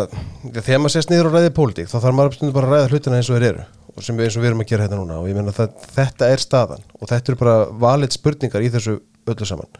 [0.61, 3.33] þegar maður sést niður og ræðið pólitík, þá þarf maður bara að ræða hlutina eins
[3.33, 3.67] og þeir eru
[3.99, 6.29] og sem eins og við erum að gera hérna núna og ég meina að þetta
[6.31, 9.79] er staðan og þetta eru bara valið spurningar í þessu öllu saman.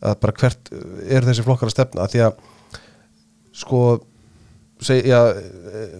[0.00, 0.72] Að bara hvert
[1.06, 2.06] er þessi flokkar að stefna?
[2.06, 2.40] Að því að
[3.60, 3.82] sko
[4.80, 5.94] seg, já, eh,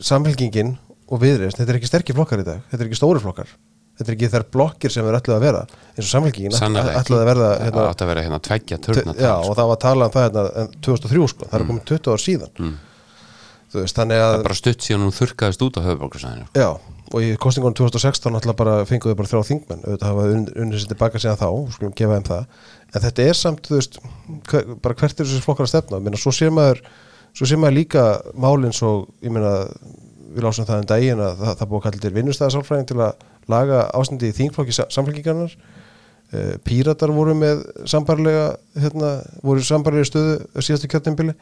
[0.00, 0.74] samfélkingin
[1.06, 3.52] og viðreist, þetta er ekki sterkir flokkar í dag þetta er ekki stóri flokkar.
[3.96, 5.62] Þetta er ekki þær blokkir sem er ætluð að vera
[5.94, 9.54] eins og samfélkingin ætluð að verða það hérna, að vera hérna tveggja törna Já, og
[9.56, 12.74] það var talað um það hérna, en 2003 sko, það er komið 20 ár síðan.
[13.66, 16.68] Þú veist, að bara stutt síðan hún þurrkaðist út á höfuborgarsæðinu já,
[17.12, 19.84] og í kostingunum 2016 náttúrulega bara fenguðu bara þrjá þingmenn.
[19.86, 22.46] Auðvitað hafa unn- unnið sér tilbaka síðan þá og skulum gefa þeim það,
[22.92, 23.98] en þetta er samt þú veist,
[24.50, 26.00] hver, bara hvert er þessi flokkar að stefna?
[26.02, 26.82] Minna, svo sér maður
[27.36, 28.92] svo sér maður líka málinn svo
[29.22, 29.52] ég meina,
[30.36, 33.26] við lásum það um daginn að það, það búið að kalla til vinnustæðasálfræðing til að
[33.52, 38.48] laga ástandi í þingflokki samfélkingarnar uh, Píratar voru með sambarlega
[38.80, 39.12] hérna,
[39.46, 41.36] voru sambarlega stöðu síðastu kjörnembili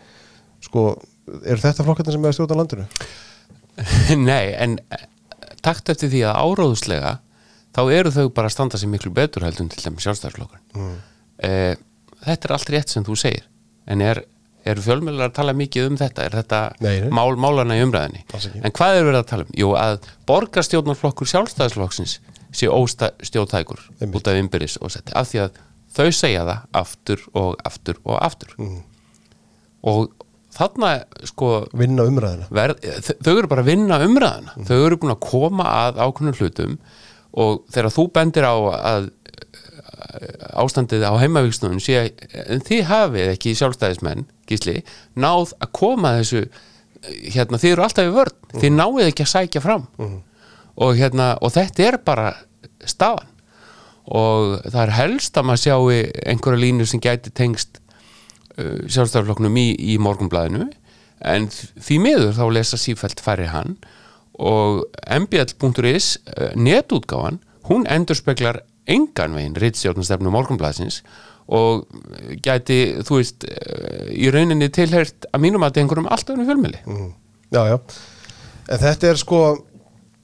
[0.64, 0.84] sko,
[1.44, 2.86] eru þetta flokkarnir sem er að stjórna landinu?
[4.28, 5.06] Nei, en eh,
[5.64, 7.14] takt eftir því að áróðuslega
[7.74, 10.94] þá eru þau bara að standa sig miklu betur heldur en til þeim sjálfstæðarflokkar mm.
[12.24, 13.42] Þetta er allt rétt sem þú segir
[13.90, 14.22] en er,
[14.64, 17.10] eru fjölmjölar að tala mikið um þetta er þetta Nei, nei.
[17.12, 18.22] mál málana í umræðinni
[18.64, 19.50] en hvað er verið að tala um?
[19.60, 22.14] Jú, að borgarstjórnarflokkur sjálfstæðarflokksins
[22.54, 25.58] sé óstjórntækur út af ymbiris og setti af því að
[25.94, 28.78] þau segja það aftur og aftur og aftur Mm.
[29.84, 30.14] og
[30.54, 30.92] þarna
[31.28, 32.84] sko vinna umræðina verð,
[33.20, 36.78] þau eru bara að vinna umræðina þau eru búin að koma að ákveðnum hlutum
[37.34, 42.06] og þegar þú bendir á að uh, ástandið á heimavíkstunum sé
[42.44, 44.80] en þið hafið ekki sjálfstæðismenn gísli,
[45.18, 46.46] náð að koma þessu
[47.04, 48.40] hérna, þið eru alltaf í vörn.
[48.54, 49.86] Þið náið ekki að sækja fram.
[50.74, 52.32] Og hérna, og þetta er bara
[52.88, 53.30] staðan.
[54.04, 57.80] Og það er helst að maður sjái einhverja línu sem gæti tengst
[58.56, 60.68] sjálfstæðarflokknum í, í morgunblæðinu
[61.24, 63.76] en því miður þá lesa sífælt færri hann
[64.34, 67.38] og mbl.is uh, netútgáfan,
[67.70, 71.02] hún endurspeglar engan veginn rittstjórnastefnu morgunblæðsins
[71.54, 71.84] og
[72.44, 73.44] gæti, þú veist,
[74.16, 76.80] í rauninni tilhert að mínum að einhverjum alltaf ennum fjölmili
[77.52, 77.76] Já, já,
[78.72, 79.40] en þetta er sko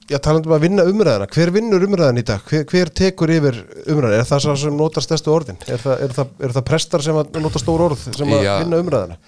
[0.09, 2.41] Já, talandi um að vinna umræðina, hver vinnur umræðin í dag?
[2.49, 4.17] Hver, hver tekur yfir umræðina?
[4.23, 5.61] Er það sá sem notar stærstu orðin?
[5.69, 8.53] Er það, er það, er það prestar sem að nota stór orð sem að Já.
[8.63, 9.19] vinna umræðina?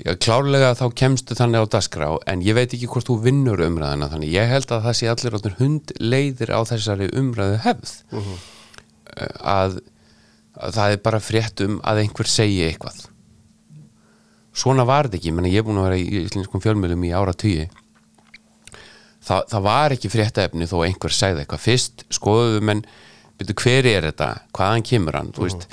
[0.00, 4.10] Já, klárlega þá kemstu þannig á dagskrá en ég veit ekki hvort þú vinnur umræðina
[4.12, 8.32] þannig ég held að það sé allir hund leiðir á þessari umræðu hefð uh
[9.18, 9.80] að,
[10.54, 13.06] að það er bara frétt um að einhver segi eitthvað
[14.60, 17.34] svona var þetta ekki, menn ég er búin að vera í íslenskum fjölmjölum í ára
[17.36, 17.68] tugi
[19.30, 21.62] Þa, það var ekki fréttaefni þó einhver segði eitthvað.
[21.62, 22.82] Fyrst skoðuðu menn
[23.38, 25.30] byrju hver er þetta, hvaðan kemur hann?
[25.36, 25.66] Þú veist,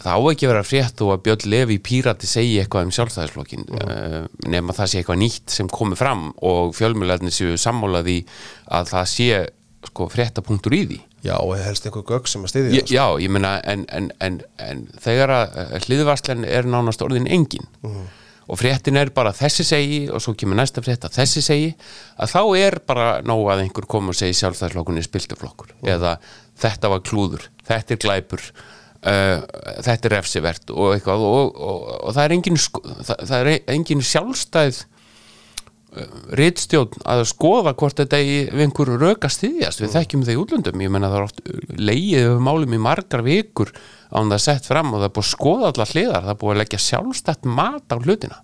[0.00, 3.66] það á ekki að vera frétt þó að Björn Levi Pírati segi eitthvað um sjálfstæðisflokkin
[3.78, 4.16] uh,
[4.50, 8.22] nema það sé eitthvað nýtt sem komi fram og fjölmjölarnir séu sammálaði
[8.72, 9.28] að það sé
[9.84, 11.00] sko fréttapunktur í því.
[11.24, 14.42] Já, og helst einhver gögg sem að styðja Ég, já, ég meina en, en, en,
[14.60, 17.64] en þegar að hliðvarslan er nánast orðin engin
[18.44, 21.72] og fréttin er bara þessi segi og svo kemur næsta frétt að þessi segi
[22.20, 26.18] að þá er bara nóg að einhver koma og segi sjálfstæðslokkunni spiltuflokkur eða
[26.60, 28.44] þetta var klúður, þetta er glæpur
[29.04, 29.38] uh,
[29.84, 31.24] þetta er refsivert og eitthvað.
[31.28, 32.84] Og, og, og það er engin, sko-
[33.40, 34.84] er engin sjálfstæð
[36.38, 39.82] ritstjórn að skoða hvort þetta við einhverju röka styðjast.
[39.82, 41.42] Við þekkjum það í útlöndum, ég menna það er oft
[41.78, 43.70] leið yfir málum í margar vikur
[44.14, 46.24] án það sett fram og það er búið að skoða allar hliðar.
[46.24, 48.40] Það er búið að leggja sjálfstætt mat á hlutina.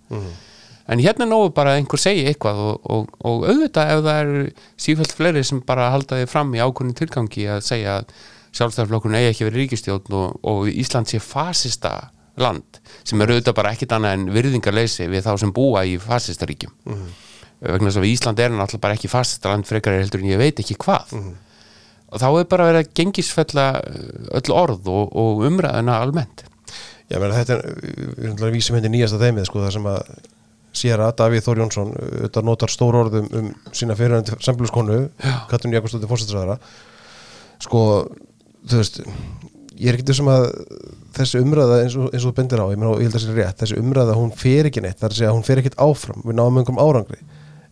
[0.91, 4.45] En hérna nógu bara einhver segi eitthvað og, og, og auðvitað ef það eru
[4.85, 8.15] sífælt fleiri sem bara halda þið fram í ákvörnum tilgangi að segja að
[8.57, 11.93] sjálfstæðarflokkurinn eigi ekki verið ríkistjórn og, og Ísland sé fasista
[12.41, 16.73] land sem er auðvitað bara ekkit annað en virðingarleysi við þá sem búa í fasistaríkjum
[16.83, 17.11] mm
[17.61, 20.41] vegna þess að Ísland er náttúrulega bara ekki fasista land frekar er heldur en ég
[20.41, 21.15] veit ekki hvað.
[22.11, 24.01] Og þá er bara verið að gengisfella uh,
[24.41, 26.45] öll orð og, og umræðuna almennt.
[27.11, 27.65] Já, menn, þetta er,
[28.17, 30.13] við erum að vísum hindi nýjasta þeimið, sko, það sem að
[30.81, 34.99] sér að Davíð Þór Jónsson auðvitað notar stór orðum um sína fyrirhandi samfélagskonu,
[35.51, 36.55] Katrin Jakobsdóttir fórstæðsræðara
[37.61, 37.81] sko,
[38.71, 39.01] þú veist
[39.81, 40.47] ég er ekki þessum að
[41.17, 43.25] þessi umræða eins og, eins og þú bendir á, ég, meina, ég held að það
[43.25, 45.77] sé rétt þessi umræða, hún fer ekki neitt, það er að segja hún fer ekkit
[45.81, 47.19] áfram, við náum einhverjum árangri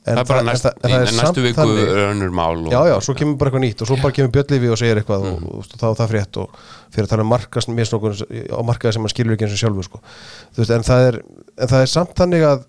[0.10, 1.66] það er bara næst, en það er næstu viku
[2.04, 4.72] önnur mál og, Já, já, svo kemur bara eitthvað nýtt og svo bara kemur Björnlifi
[4.74, 6.60] og segir eitthvað og, og, og þá er það frétt og
[6.94, 9.90] fyrir að tala um markast misnokkur á markaði sem hann skilur ekki eins og sjálfur
[9.90, 10.02] sko.
[10.58, 12.64] Veist, en það er en það er samt þannig að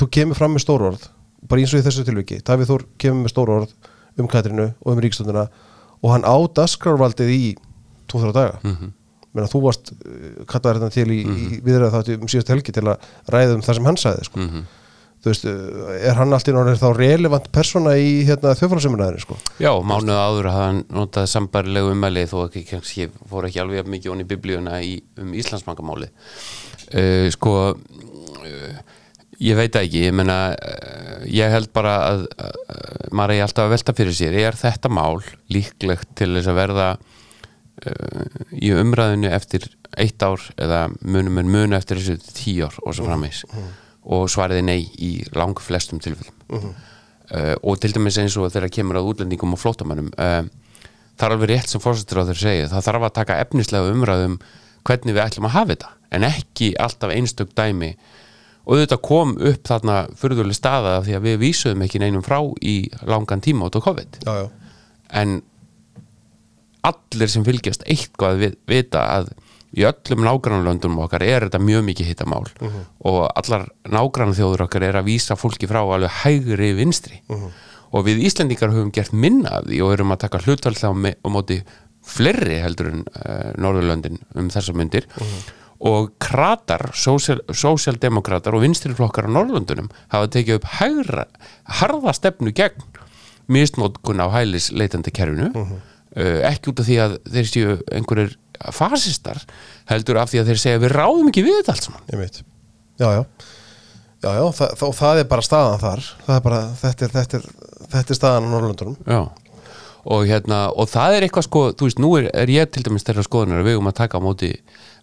[0.00, 1.08] þú kemur fram með stór orð
[1.48, 3.74] bara eins og í þessu tilviki, Davíð Þór kemur með stór orð
[4.20, 5.46] um Katrinu og um ríkstunduna
[6.00, 7.44] og hann á dasgrárvaldið í
[8.10, 8.58] 2-3 daga.
[8.62, 8.92] Mm -hmm.
[9.30, 12.72] Menna, þú varst uh, kallaði þetta til í, mm í viðræða þátti um síðast helgi
[12.72, 12.96] til að
[13.30, 14.46] ræða um það sem hann sagði sko.
[15.20, 19.36] Þú veist, uh, er hann alltaf þá relevant persóna í hérna, þjófrásumræðinu sko.
[19.60, 24.14] Já, mánuð áður hafði hann notað sambarilegu umæli þó ekki, kannski fór ekki alveg mikið
[24.14, 28.80] onni í biblíuna í, um Íslandsbankamáli uh, sko uh,
[29.40, 32.26] ég veit ekki ég meina, uh, ég held bara að
[33.12, 35.20] maður eigi alltaf að velta fyrir sér er þetta mál
[35.52, 36.90] líklegt til þess að verða
[38.60, 39.64] í umræðinu eftir
[39.96, 43.40] eitt ár eða munum en munu eftir þessu tíu ár og svo frammeins
[44.04, 49.00] og svariði nei í lang flestum tilfellum uh, og til dæmis eins og þegar kemur
[49.00, 50.42] að útlendingum og flótamannum uh,
[51.20, 54.38] það er alveg rétt sem fórsættur á þeir segja það þarf að taka efnislega umræðum
[54.88, 57.92] hvernig við ætlum að hafa þetta en ekki alltaf einstök dæmi.
[58.70, 62.74] Og þetta kom upp þarna fyrðuleg staða því að við vísuðum ekki neinum frá í
[63.08, 64.20] langan tíma út á COVID.
[64.26, 64.46] Já, já,
[65.22, 65.40] en
[66.86, 69.32] allir sem fylgjast eitthvað við, vita að
[69.76, 72.46] í öllum nágrannlöndunum okkar er þetta mjög mikið hittamál
[73.06, 77.20] og allar nágrannþjóður okkar er að vísa fólki frá alveg hægri vinstri.
[77.92, 81.16] Og við Íslendingar höfum gert minna af því og erum að taka hlutvallega á, me-
[81.18, 81.60] á móti
[82.06, 85.06] fleiri heldur en uh, Norðurlöndin um þessar myndir
[85.80, 91.24] og kratar, sósíaldemokratar og vinstriflokkar á Norðurlöndunum hafa tekið upp hægra,
[91.80, 92.82] harða stefnu gegn
[93.50, 98.36] misnótkun á hælis leitandi kerfinu uh, ekki út af því að þeir séu einhverjir
[98.76, 99.40] fasistar
[99.90, 102.06] heldur af því að þeir segja við ráðum ekki við þetta allt saman.
[102.12, 102.40] Ég veit.
[103.00, 103.22] Já, já,
[104.20, 106.08] já, já það, það, það er bara staðan þar.
[106.26, 107.46] Er bara, þetta er, þetta er,
[107.94, 109.20] þetta er staðan á Norrlöndunum Já.
[110.10, 113.04] Og hérna, og það er eitthvað sko þú veist, nú er, er ég til dæmis
[113.04, 114.52] þeirra skoðunar að við höfum að taka á móti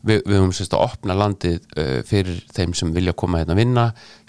[0.05, 3.61] við, við höfum sérst að opna landið uh, fyrir þeim sem vilja koma hérna að
[3.63, 3.85] vinna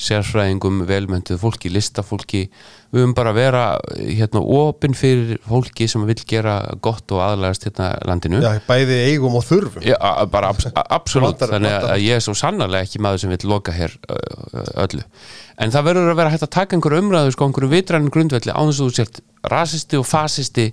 [0.08, 2.44] sérfræðingum, velmöntuð fólki listafólki,
[2.92, 7.24] við höfum bara að vera uh, hérna opinn fyrir fólki sem vil gera gott og
[7.24, 8.40] aðlægast hérna landinu.
[8.44, 9.84] Já, bæði eigum og þurfum.
[9.86, 9.98] Já,
[10.32, 11.36] bara abs absolutt.
[11.38, 15.04] Vantar- þannig að ég er svo sannarlega ekki maður sem vil loka hér uh, öllu
[15.58, 18.60] en það verður að vera hægt að taka einhverju umræðu sko einhverju vitrænu grundvelli á
[18.62, 19.20] þess að þú sért
[19.52, 20.66] rasisti og fasisti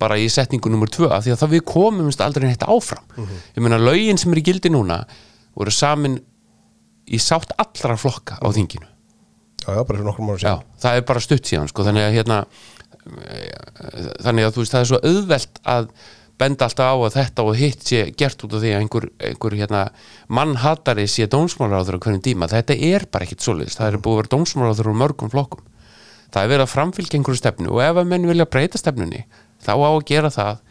[0.00, 3.04] bara í setningu nummer tvö af því að það við komumst aldrei neitt áfram.
[3.56, 5.02] Ég meina lögin sem er í gildi núna
[5.56, 6.16] voru samin
[7.12, 8.88] í sátt allra flokka á þinginu.
[9.62, 10.64] Já, já, bara fyrir nokkur Já, síðan.
[10.82, 12.38] Það er bara stutt síðan sko, þannig að hérna
[13.28, 13.52] eh,
[14.24, 15.90] þannig að þú veist það er svo auðvelt að
[16.42, 19.56] benda alltaf á að þetta og hitt sé gert út af því að einhver, einhver
[19.62, 19.82] hérna,
[20.28, 24.20] mannhatari sé dómsmálaráður á hverjum tíma, þetta er bara ekkit svoleiðis, það er búið að
[24.22, 25.64] vera dómsmálaráður úr mörgum flokkum.
[26.32, 29.26] Það er verið að framfylgja einhverju stefnu og ef að menn vilja breyta stefnunni
[29.62, 30.62] þá á að gera það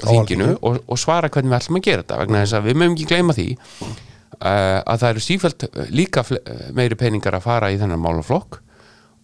[0.00, 2.18] þinginu og, og svara hvernig við ætlum að gera þetta.
[2.22, 5.66] Vegna þess að við mögum ekki gleyma því uh, að það eru sífælt
[6.00, 8.60] líka fle- eh, meiri peningar að fara í þennan málaflokk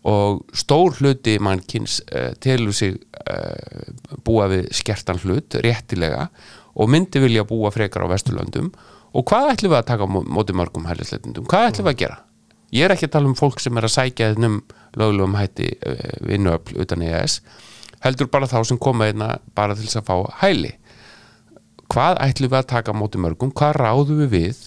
[0.07, 2.95] og stór hluti mannkins uh, telur sig
[3.27, 3.91] uh,
[4.27, 6.29] búa við skertan hlut réttilega
[6.77, 8.71] og myndi vilja búa frekar á Vesturlöndum.
[9.17, 12.01] Og hvað ætlum við að taka á mó- móti mörgum hælisleitundum, hvað ætlum við að
[12.05, 12.19] gera?
[12.77, 14.59] Ég er ekki að tala um fólk sem er að sækja þennum
[15.01, 17.41] löglegum hætti uh, vinnuöfl utan ES
[18.05, 20.75] heldur bara þá sem koma einna bara til þess að fá hæli.
[21.91, 24.61] Hvað ætlum við að taka á móti mörgum, hvað ráðum við við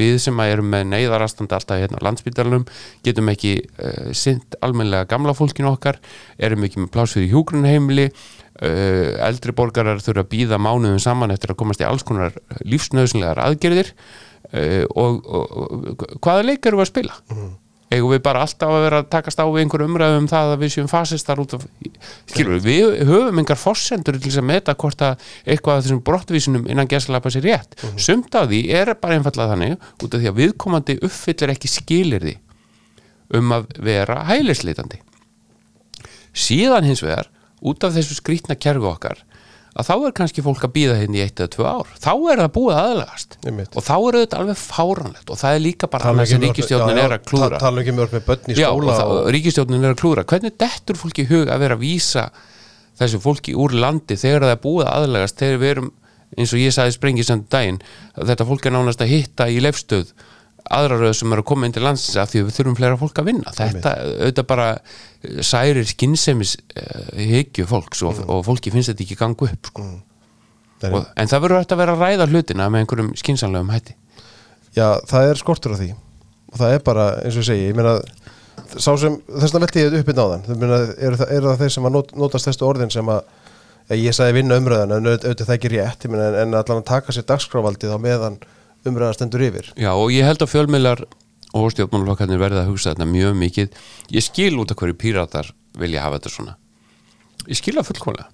[0.00, 2.66] við sem að erum með neyðarastand alltaf hérna á landsbytarnum
[3.06, 6.00] getum ekki uh, sint almennlega gamla fólkinu okkar
[6.38, 11.54] erum ekki með pláss fyrir hjúgrunheimili uh, eldri borgarar þurfa að býða mánuðum saman eftir
[11.54, 16.88] að komast í alls konar lífsnöðsynlegar aðgerðir uh, og, og, og hvaða leik eru við
[16.88, 17.20] að spila
[17.94, 20.62] eigum við bara alltaf að vera að takast á við einhver umræðu um það að
[20.64, 21.64] við séum fasistar út af
[22.30, 26.02] skilur við, við höfum engar fossendur til þess að meta hvort að eitthvað af þessum
[26.08, 27.76] brottvísunum innan gesalapa sér rétt.
[27.96, 32.36] Sumt af því er bara einfallega þannig út af því að viðkomandi uppfyllir ekki skilirði
[33.34, 35.00] um að vera hælisleitandi.
[36.34, 37.30] Síðan hins vegar
[37.64, 39.22] út af þessu skrýtna kerfi okkar
[39.74, 41.88] að þá er kannski fólk að býða hérna í eitt eða tvö ár.
[41.98, 43.36] Þá er það búið aðlegast
[43.74, 47.16] og þá er þetta alveg fáranlegt og það er líka bara annars sem ríkistjórnin er
[47.16, 48.98] að klúra Tala ekki mjög með börn í skóla
[49.34, 52.28] ríkistjórnin er að klúra hvernig dettur fólki í hug að vera að vísa
[53.00, 55.90] þessu fólki úr landi þegar það er búið aðlegast þegar við erum
[56.38, 57.82] eins og ég sagði sprengisendu daginn
[58.14, 60.14] þetta fólk er nánast að hitta í leifstöð
[60.72, 63.20] aðra röð sem eru að koma inn til landsins af því við þurfum fleira fólk
[63.20, 63.52] að vinna.
[63.56, 69.18] Þetta auðvitað bara eh, særir skinsemis uh, hyggju fólks og, og fólki finnst þetta ekki
[69.20, 69.84] gangu upp sko.
[70.84, 73.96] Nei, og, en það verður hægt að vera að ræða hlutina með einhverjum skinsanlegum hætti.
[74.74, 75.90] Já, það er skortur á því.
[76.54, 77.98] Og það er bara, eins og ég segi, ég meina
[78.78, 81.62] sá sem, þess að velti ég þetta uppið náðan þú meina, eru það, eru það
[81.62, 83.30] þeir sem að not, notast þessu orðin sem að,
[84.00, 87.14] ég sagði vinna umröðan en auðvitað það ekki rétt, meina, en, en allan að taka
[87.14, 88.38] sér dagskráfaldið á meðan
[88.88, 89.70] umröðan stendur yfir.
[89.80, 91.04] Já, og ég held að fjölmiðlar
[91.54, 93.78] og stjórnmálflokkarnir verða að hugsa þetta mjög mikið.
[94.14, 96.56] Ég skil út af hverju píratar vilja hafa þetta svona.
[97.46, 98.28] Ég skil það fullkomlega.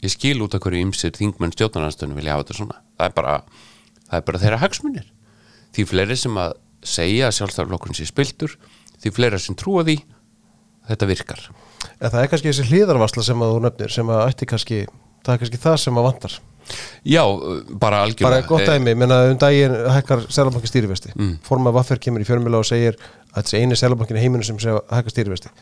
[0.00, 2.80] Ég skil út af hverju ymsir þingmenn stjórnarnarstöðinu vilja hafa þetta svona.
[2.98, 3.36] Það er bara,
[4.08, 5.08] það er bara þeirra hagsmunir.
[5.76, 8.56] Því fleiri sem að segja að sjálfstæðarflokkurinn sé spiltur
[9.00, 10.00] því fleiri sem trúa því
[10.90, 11.42] þetta virkar.
[12.00, 14.80] En það er kannski þessi hlýðarvarsla sem að þú nefnir sem að ætti kannski,
[15.24, 16.38] það er kannski það sem að vantar
[17.04, 17.22] Já,
[17.80, 18.28] bara algjörlega.
[18.28, 21.34] Bara gott Eh, dæmi, menna um daginn hækkar Sælabankin stýrivesti, mm.
[21.46, 22.98] forma Vaffer kemur í fjölmjöla og segir
[23.34, 25.52] að þessi eini Sælabankin í heiminu sem segja hækkar stýrivesti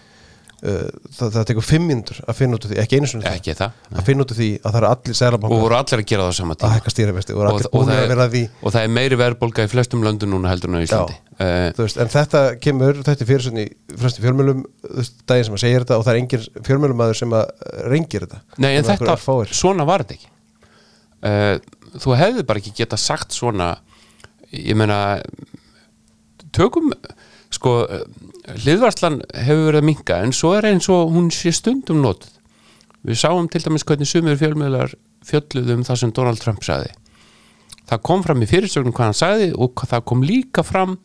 [0.67, 3.55] uh, það, það tekur fimm mínútur að finna út úr því, ekki einu sinni ekki
[3.59, 6.09] það að finna út úr því að það eru allir og Sælabankar voru allir að
[6.13, 6.71] gera það á sama að tíma.
[6.77, 8.45] hækka stýrivesti og og, eru allir og, búin það að vera er, að því.
[8.63, 11.19] og það er meiri verðbólga í flestum löndum núna heldur en á Íslandi.
[11.39, 14.65] Uh, veist, en þetta kemur, þetta er fyrirsögn í fremstu fjölmjölum,
[15.31, 18.43] daginn sem að segja þetta og það er engin fjölmjölumæður sem að uh, rengir þetta.
[18.59, 19.21] Nei, en þetta,
[19.55, 20.33] svona var þetta ekki
[21.27, 21.57] uh,
[21.99, 23.75] Þú hefði bara ekki geta sagt svona
[24.53, 25.19] Ég meina
[26.55, 26.93] Tökum
[27.55, 28.03] Sko, uh,
[28.61, 32.35] hliðvarslan hefur verið að minka En svo er eins og hún sé stundum notuð.
[33.09, 34.93] Við sáum til dæmis hvernig sumir fjölmiðlar
[35.27, 36.91] fjölluðu um það sem Donald Trump sagði.
[37.89, 40.99] Það kom fram í fyrirsögnum hvað hann sagði og það kom líka fram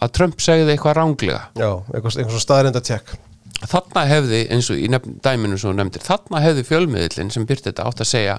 [0.00, 3.16] að Trump segði eitthvað ránglega já, eitthvað, eitthvað staðrinda tjekk.
[3.60, 4.86] Þarna hefði, eins og í
[5.24, 8.36] dæminu sem þú nefndir, þarna hefði fjölmiðlinn sem byrti þetta átt að segja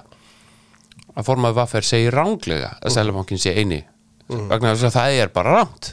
[1.12, 3.82] að formaði vaffer segi ránglega að Sælabankin sé eini
[4.28, 5.92] vegna þess að það er bara rámt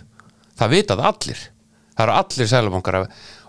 [0.59, 1.41] það vitað allir.
[1.95, 2.97] Það eru allir Sælabankar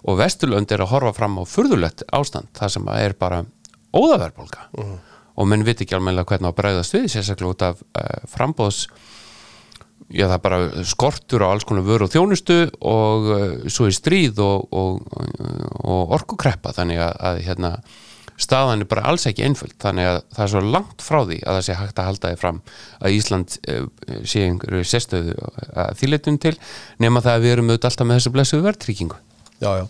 [0.00, 3.44] og Vesturlönd er að horfa fram á furðulegt ástand það sem er bara
[3.94, 4.66] óðaverbolga
[5.40, 8.86] og menn viti ekki almennilega hvernig á að bregðast við sérstaklega út af uh, frambóðs
[10.10, 13.94] já það er bara skortur á alls konar vöru og þjónustu og uh, svo er
[13.94, 15.02] stríð og, og,
[15.84, 16.74] og orkukreppa.
[16.76, 17.72] Þannig að, að hérna,
[18.40, 19.76] staðan er bara alls ekki einföld.
[19.82, 22.40] Þannig að það er svo langt frá því að það sé hægt að halda því
[22.40, 22.60] fram
[23.00, 23.86] að Ísland uh,
[24.24, 25.36] sé einhverju sérstöðu
[25.70, 26.54] að þýletum til
[27.02, 29.20] nema það að við erum auðvitað alltaf með þessu blessuðu verðtryggingu.
[29.60, 29.86] Já, já.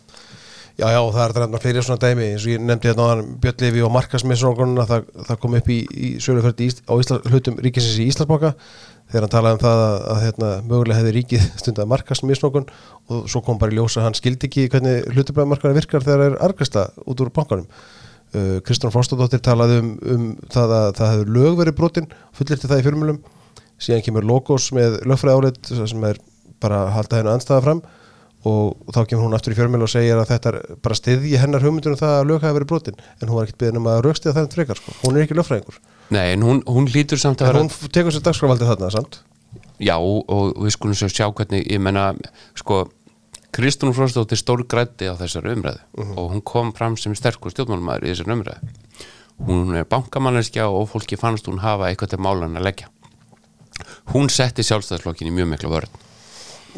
[0.81, 2.29] Já, það er þetta fleiri svona dæmi.
[2.33, 5.77] Eins og ég nefndi hérna áðan Björn Levi og markasmisrónunna það, það kom upp í,
[5.91, 8.55] í söluferði á Ísla, hlutum ríkisins í Íslandsbanka
[9.11, 12.69] þegar hann talaði um það að, að hérna, mögulega hefði ríkið stundað markasmisrókun
[13.11, 16.29] og svo kom bara í ljósa að hann skildi ekki hvernig hlutubræðmarkaðar virkar þegar það
[16.31, 17.67] er argasta út úr bankanum
[18.67, 22.87] Kristján Frostadóttir talaði um, um það að það hefur lög verið brotin fullirti það í
[22.87, 23.23] fjölmjölum
[23.81, 26.21] síðan kemur Logos með lögfræði áleitt sem er
[26.61, 27.81] bara að halda hennu anstæða fram.
[28.49, 31.65] Og þá kemur hún aftur í fjölmjölu og segir að þetta er bara stiðji hennar
[31.65, 33.03] hugmyndunum það að lög hafi verið brotin.
[33.21, 34.95] En hún var ekkert beðin um að raukstiða það en frekar sko.
[35.03, 35.77] hún er ekki lögfræðingur.
[36.17, 39.21] Nei, en hún, hún lítur samt að en vera hún tekur sér dagskrafaldið þarna samt?
[39.81, 42.15] Já, og við skulum svo sjá hvernig, ég menna,
[42.57, 42.87] sko,
[43.51, 48.13] Kristún Fróstóttir stór grætti á þessar umræðu og hún kom fram sem sterkur stjórnmálmaður í
[48.13, 48.75] þessar umræðu.
[49.49, 52.91] Hún er bankamanneskja og fólki fannst hún hafa eitthvað til málan að leggja.
[54.13, 56.10] Hún setti sjálfstæðslokkin í mjög miklu vörð.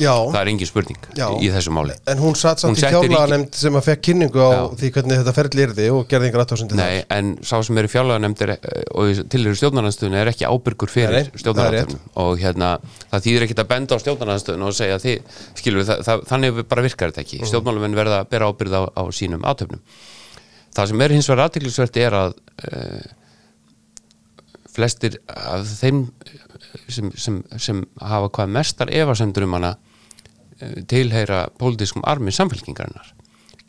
[0.00, 1.26] Já, Það er engin spurning Já.
[1.42, 1.94] í þessu máli.
[2.08, 4.60] en hún satt Hún samt í setti ríki- fjárlaga sem að fekk kynningu á Já.
[4.80, 7.92] því hvernig þetta ferli yrði og gerði einhver aðtóðsindi Nei, en sá sem er í
[7.92, 8.54] fjárlaganemndir
[8.94, 12.70] og tilhverju stjórnarnanstöðun er ekki ábyrgur fyrir er stjórnarnanstöðun og hérna,
[13.12, 15.92] það þýðir ekki að benda á stjórnarnanstöðun og segja þið, skilur við,
[16.30, 19.80] þannig bara virkar þetta ekki, stjórnmáluminn verða að bera ábyrð á, á sínum átöfnum
[20.72, 22.32] það sem er hins vegar aðtiklisvert er að
[22.72, 23.10] uh,
[24.72, 26.06] flestir af þeim
[26.88, 29.91] sem, sem, sem hafa hvað mestar efasemdur um hana uh,
[30.90, 33.12] tilheyra pólitískum armi samfélkingarinnar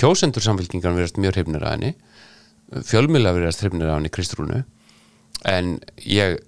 [0.02, 1.94] kjósendur samfélkingarinnar verðast mjög hrifnir að henni
[2.90, 4.64] fjölmjöla verðast hrifnir að henni Kristrúnu
[5.50, 5.78] en
[6.08, 6.40] ég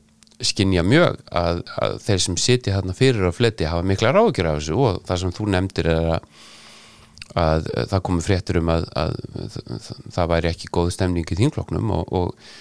[0.44, 4.60] skinja mjög að, að þeir sem sitja þarna fyrir á fletti hafa mikla ráðgjur af
[4.60, 6.30] þessu og það sem þú nefndir er að
[7.36, 11.92] að það komi fréttur um að, að, að það væri ekki góð stemning í þingflokknum
[11.98, 12.52] og, og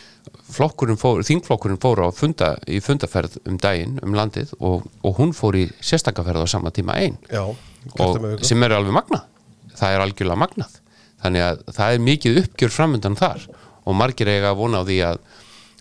[0.54, 5.34] flokkurinn fór, þingflokkurinn fór á funda, í fundaferð um daginn um landið og, og hún
[5.36, 7.18] fór í sérstakaferð á sama tíma einn
[8.44, 9.26] sem er alveg magnað.
[9.74, 10.76] Það er algjörlega magnað.
[11.24, 13.42] Þannig að það er mikið uppgjör framöndan þar.
[13.84, 15.18] Og margir eiga að vona á því að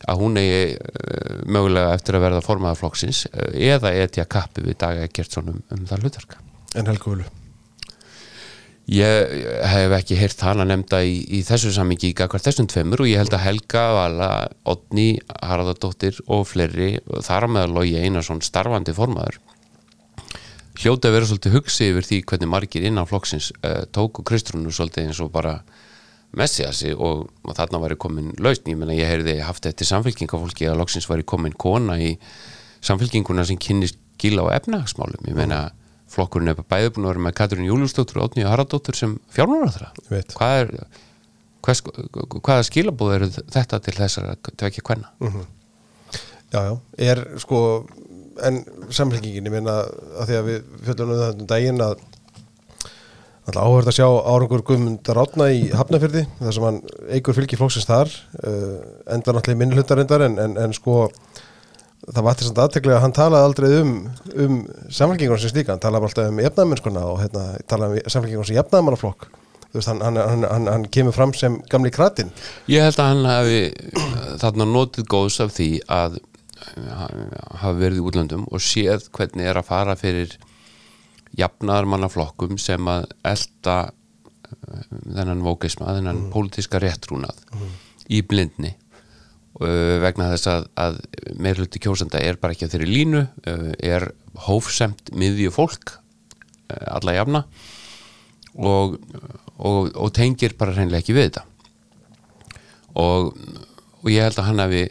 [0.09, 4.79] að hún eigi uh, mögulega eftir að verða formaða flokksins uh, eða etja kappi við
[4.83, 6.43] Daga Gjertsson um, um það hlutverka
[6.75, 7.29] En Helgu Völu
[8.91, 13.07] Ég hef ekki heyrt hana nefnda í, í þessu samingi í gagvart þessum tveimur og
[13.07, 14.29] ég held að Helga, Vala,
[14.67, 19.39] Odni, Harðardóttir og fleiri, þar á meðal Lógi Einarsson starfandi formaður
[20.81, 25.09] hljóti að vera svolítið hugsi yfir því hvernig margir innan flokksins uh, tóku Kristrúnu svolítið
[25.09, 25.59] eins og bara
[26.33, 30.79] messiasi og, og þarna væri komin lausn, ég meina ég heyrði haft eftir samfélkingafólki að
[30.81, 32.15] loksins væri komin kona í
[32.83, 35.67] samfélkinguna sem kynni skila á efnahagsmálum, ég meina
[36.13, 39.17] flokkurinn er bæði búin að vera með Katrín Júlustóttur og Odni Haraldóttur sem
[40.09, 40.33] veit.
[40.37, 40.71] hvað er
[41.63, 41.83] hvað,
[42.39, 45.11] hvaða skilabóð eru þetta til þessar að tvekja hvenna
[46.53, 47.59] Já, já, er sko
[48.45, 48.59] en
[48.93, 49.79] samfélkingin, ég meina
[50.21, 52.03] að því að við fjöldum um þetta um daginn að
[53.43, 56.77] alltaf áhverð að sjá árangur Guðmundar Átna í Hafnafyrði þar sem hann
[57.11, 58.77] eigur fylgi flóksins þar uh,
[59.11, 61.09] endar náttúrulega í minnhlutarendar en, en, en sko
[62.09, 63.93] það var þess að aðteklega að hann talaði aldrei um
[64.33, 64.57] um
[64.89, 69.31] samfélkingunum sem slíka, hann talaði alltaf um efnaðmennskuna og hérna, talaði um samfélkingunum sem
[69.73, 72.31] veist, hann, hann, hann, hann, hann kemur fram sem gamli kratin
[72.69, 77.07] Ég held að hann hafi uh, þarna notið góðs af því að uh,
[77.61, 80.35] hafa verið í útlöndum og séð hvernig er að fara fyrir
[81.39, 87.41] jafnaðarmannaflokkum sem að elda uh, þennan vókisma, þennan pólitíska réttrúnað
[88.13, 88.75] í blindni
[89.53, 90.95] vegna þess að, að
[91.37, 94.09] meirluti kjósenda er bara ekki á þeirri línu uh, er
[94.47, 97.43] hófsemt miðju fólk uh, alla jafna
[98.57, 98.97] og,
[99.57, 101.45] og, og tengir bara hreinlega ekki við þetta.
[103.01, 103.31] Og,
[104.01, 104.83] og ég held að hann hafi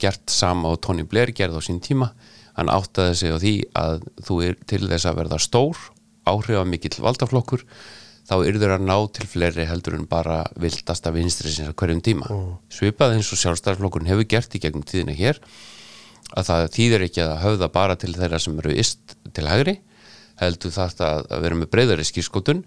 [0.00, 2.12] gert sama og Tony Blair gerði á sín tíma.
[2.56, 5.80] Hann áttaði sig á því að þú er til þess að verða stór
[6.26, 7.64] áhrifamikill valdaflokkur
[8.26, 12.28] þá yrður að ná til fleiri heldur en bara viltasta vinstri sinns á hverjum tíma.
[12.72, 15.40] Svipað eins og sjálfstæðarflokkurinn hefur gert í gegnum tíðina hér
[16.34, 19.76] að það þýðir ekki að höfða bara til þeirra sem eru ist til hægri
[20.40, 22.64] heldur það að, vera með breyðari skýrskotun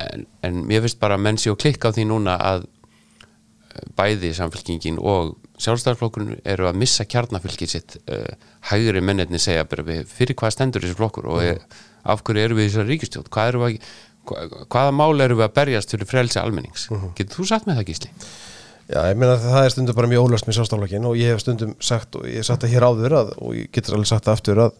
[0.00, 4.32] en, en mér finnst bara menn sé og klikka á því núna að eh, bæði
[4.38, 8.32] samfélkingin og sjálfstæðarflokkurinn eru að missa kjarnafylgið sitt uh,
[8.72, 11.76] hægri mennirni segja fyrir hvað stendur þessi flokkur og mm.
[12.10, 13.92] af hverju eru við í þessari ríkistjóð hvað eru við að,
[14.24, 16.88] hvaða mál eru við að berjast fyrir frelsi almennings?
[17.18, 18.10] Getur þú satt með það gísli?
[18.84, 21.40] Já, ég meina að það er stundum bara mjög ólöst með sjálfstaflokkin og ég hef
[21.40, 24.26] stundum sagt og ég hef sagt það hér áður að, og ég getur alveg sagt
[24.26, 24.74] það aftur að,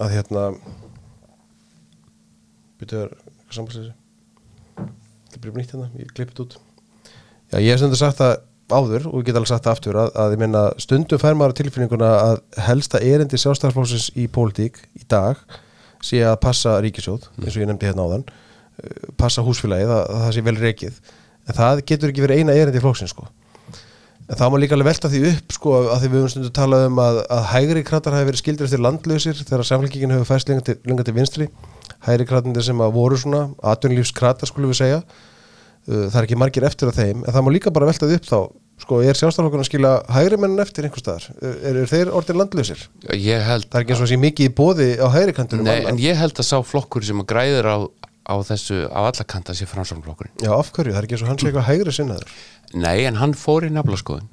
[0.00, 0.44] að hérna
[2.80, 3.12] byrjuður,
[3.44, 4.88] hvað samfélagslega
[5.28, 6.56] þetta byrjuður nýtt hérna, ég klippið út.
[7.52, 8.34] Já, ég hef stundum sagt það
[8.72, 11.58] áður og ég get alveg sagt það aftur að, að ég meina stundum fær maður
[11.60, 15.44] tilfinninguna að helsta erindi sjálfstaflokksins í pólitík í dag
[16.04, 18.24] sé að passa ríkisjóð, eins og ég nefndi hérna áðan
[19.20, 21.00] passa húsfélagið, að, að það sé vel reikið
[21.44, 23.26] en það getur ekki verið eina erindi flokksins sko.
[24.24, 26.86] En þá má líka alveg velta því upp sko að því við höfum stundu talað
[26.88, 30.64] um að, að hægri kratar hafi verið skildir eftir landlausir þegar samfélkingin hefur fæst lenga
[30.64, 31.48] til, lenga til vinstri.
[32.06, 33.42] Hægri kratandir sem að voru svona
[33.74, 35.02] atvinnlífskratar skulum við segja.
[35.84, 37.20] Uh, það er ekki margir eftir af þeim.
[37.20, 38.38] En það má líka bara velta því upp þá
[38.80, 41.28] sko er sjálfstaflokkurinn að skila hægri mennin eftir einhver staðar?
[41.38, 42.80] Er, er, þeir orðin landlausir?
[43.12, 45.84] Ég held Það er ekki eins og sé mikið í bóði á hægri kantunum Nei,
[45.86, 47.76] en ég held að sá flokkur sem að græður á,
[48.24, 50.94] á þessu á alla kanta sé framsóknflokkurinn Já, af hverju?
[50.94, 52.32] Það er ekki eins og hann sé eitthvað hægri sinnaður.
[52.74, 54.30] Nei, en hann fór í naflaskoðun.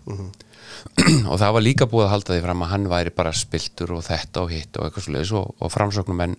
[1.32, 4.06] Og það var líka búið að halda því fram að hann væri bara spiltur og
[4.08, 6.38] þetta og hitt og eitthvað svo og, og framsóknumenn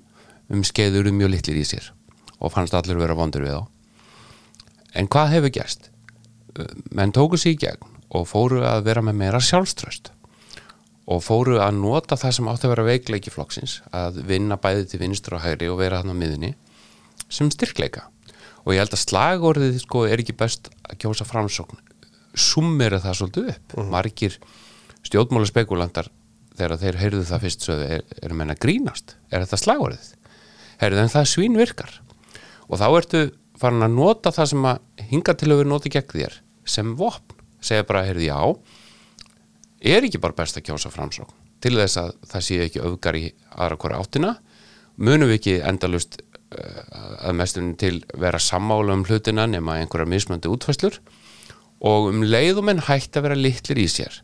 [0.53, 1.93] um skeiður mjög litlir í sér
[2.43, 3.63] og fannst allir vera vondur við þá.
[4.99, 5.93] En hvað hefur gerst?
[6.59, 10.11] Uh, Menn tóku sig í gegn og fóru að vera með meira sjálfströst
[11.13, 15.01] og fóru að nota það sem átti að vera veikleiki flokksins að vinna bæði til
[15.03, 16.53] vinstur og hægri og vera hann á miðunni
[17.33, 18.07] sem styrkleika.
[18.63, 21.81] Og ég held að slagorðið sko er ekki best að kjósa framsókn.
[22.39, 23.77] Summir það svolítið upp.
[23.91, 24.37] Margir
[25.03, 26.09] stjórnmála spekulantar
[26.57, 30.11] þegar þeir heyrðu það fyrst sögðu er, er menna grínast, er þetta slagorðið?
[30.83, 31.95] Heyrðu en það svín virkar.
[32.69, 33.23] Og þá ertu
[33.59, 36.39] farin að nota það sem að hinga til að vera notið gegn þér
[36.73, 38.39] sem vopn, segja bara heyrðu já
[39.83, 41.39] er ekki bara best að kjósa framsókn?
[41.63, 43.25] Til þess að það sé ekki öfgar í
[43.55, 44.33] aðra hvora áttina
[44.99, 46.21] munum við ekki endalust
[46.53, 50.99] að mestunum til vera sammála um hlutina nema einhverja mismöndi útfæslur
[51.83, 54.21] og um leiðum en hægt að vera litlir í sér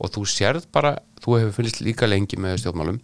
[0.00, 3.00] og þú sérð bara, þú hefur fylgst líka lengi með stjórnmálum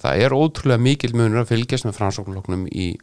[0.00, 2.94] það er ótrúlega mikil munur að fylgjast með framsóknloknum í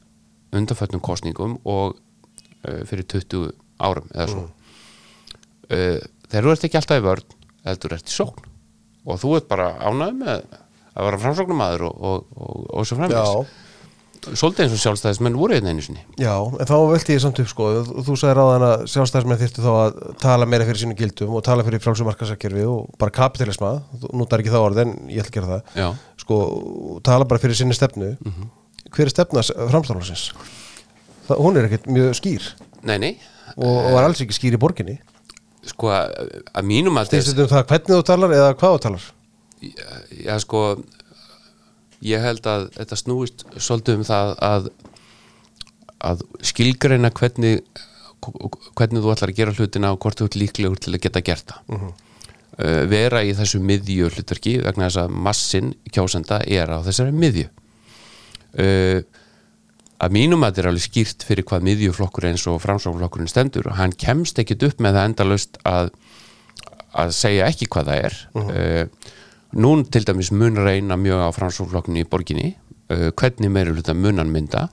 [0.54, 3.54] undanfötnum kostningum og uh, fyrir 20
[3.84, 4.44] árum eða svo.
[5.70, 6.00] Uh,
[6.30, 7.38] þegar þú ert ekki alltaf í vörn
[7.68, 8.50] heldur ert í sókn.
[9.04, 10.44] Og þú ert bara ánægð með
[10.94, 13.34] að vera framsóknumæður og, og, og, og svo framvegis.
[13.34, 13.72] Já,
[14.24, 16.02] svolítið eins og sjálfstæðismenn voru einn einu sinni.
[16.22, 19.64] Já, en þá velti ég samt upp sko, þú þú sagði ráðan að sjálfstæðismenn þyrftu
[19.66, 23.72] þá að tala meira fyrir sínum gildum og tala fyrir frálsumarkasakkerfi og bara kapitalisma,
[24.02, 25.80] þú notar ekki þá orð en ég ætla að gera það.
[25.82, 25.88] Já,
[26.26, 26.42] sko,
[27.08, 28.14] tala bara fyrir sinni stefnu.
[28.94, 30.28] Hver er stefna framstæðansins?
[31.32, 32.54] Hún er ekkert mjög skýr.
[32.84, 33.12] Nei, nei.
[33.58, 35.00] Og, og var alls ekki skýr í borginni.
[35.68, 36.16] Sko að,
[36.68, 39.12] mínum að þetta um það hvernig þú talar eða hvað þú talar?
[40.24, 40.64] já sko
[42.04, 44.70] ég held að þetta snúist svolítið um það að
[46.04, 47.64] að skilgreina hvernig
[48.24, 51.52] hvernig þú ætlar að gera hlutina og hvort þú ert líklegur til að geta gert
[51.52, 51.82] það.
[52.54, 57.48] Uh, vera í þessu miðju hlutverki vegna þess að massin kjósenda er á þessari miðju.
[58.54, 59.02] Uh,
[60.04, 63.68] að mínum að þetta er alveg skýrt fyrir hvað miðjuflokkur eins og framsóknflokkurinn stendur.
[63.72, 65.92] Og hann kemst ekkit upp með það endalaust að
[66.94, 68.18] að segja ekki hvað það er.
[68.38, 69.12] Uh
[69.54, 72.54] nún til dæmis mun reyna mjög á framsóknflokkinu í borginni
[72.92, 74.68] uh, hvernig meiri hluta munan mynda.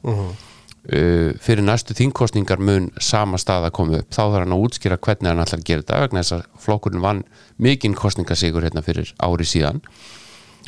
[0.91, 4.09] Uh, fyrir næstu þingkostningar mun sama stað að koma upp.
[4.11, 7.05] Þá þarf hann að útskýra hvernig hann ætlar að gera þetta vegna þess að flokkurinn
[7.05, 7.25] vann
[7.61, 9.83] mikinn kostningasigur hérna fyrir ári síðan.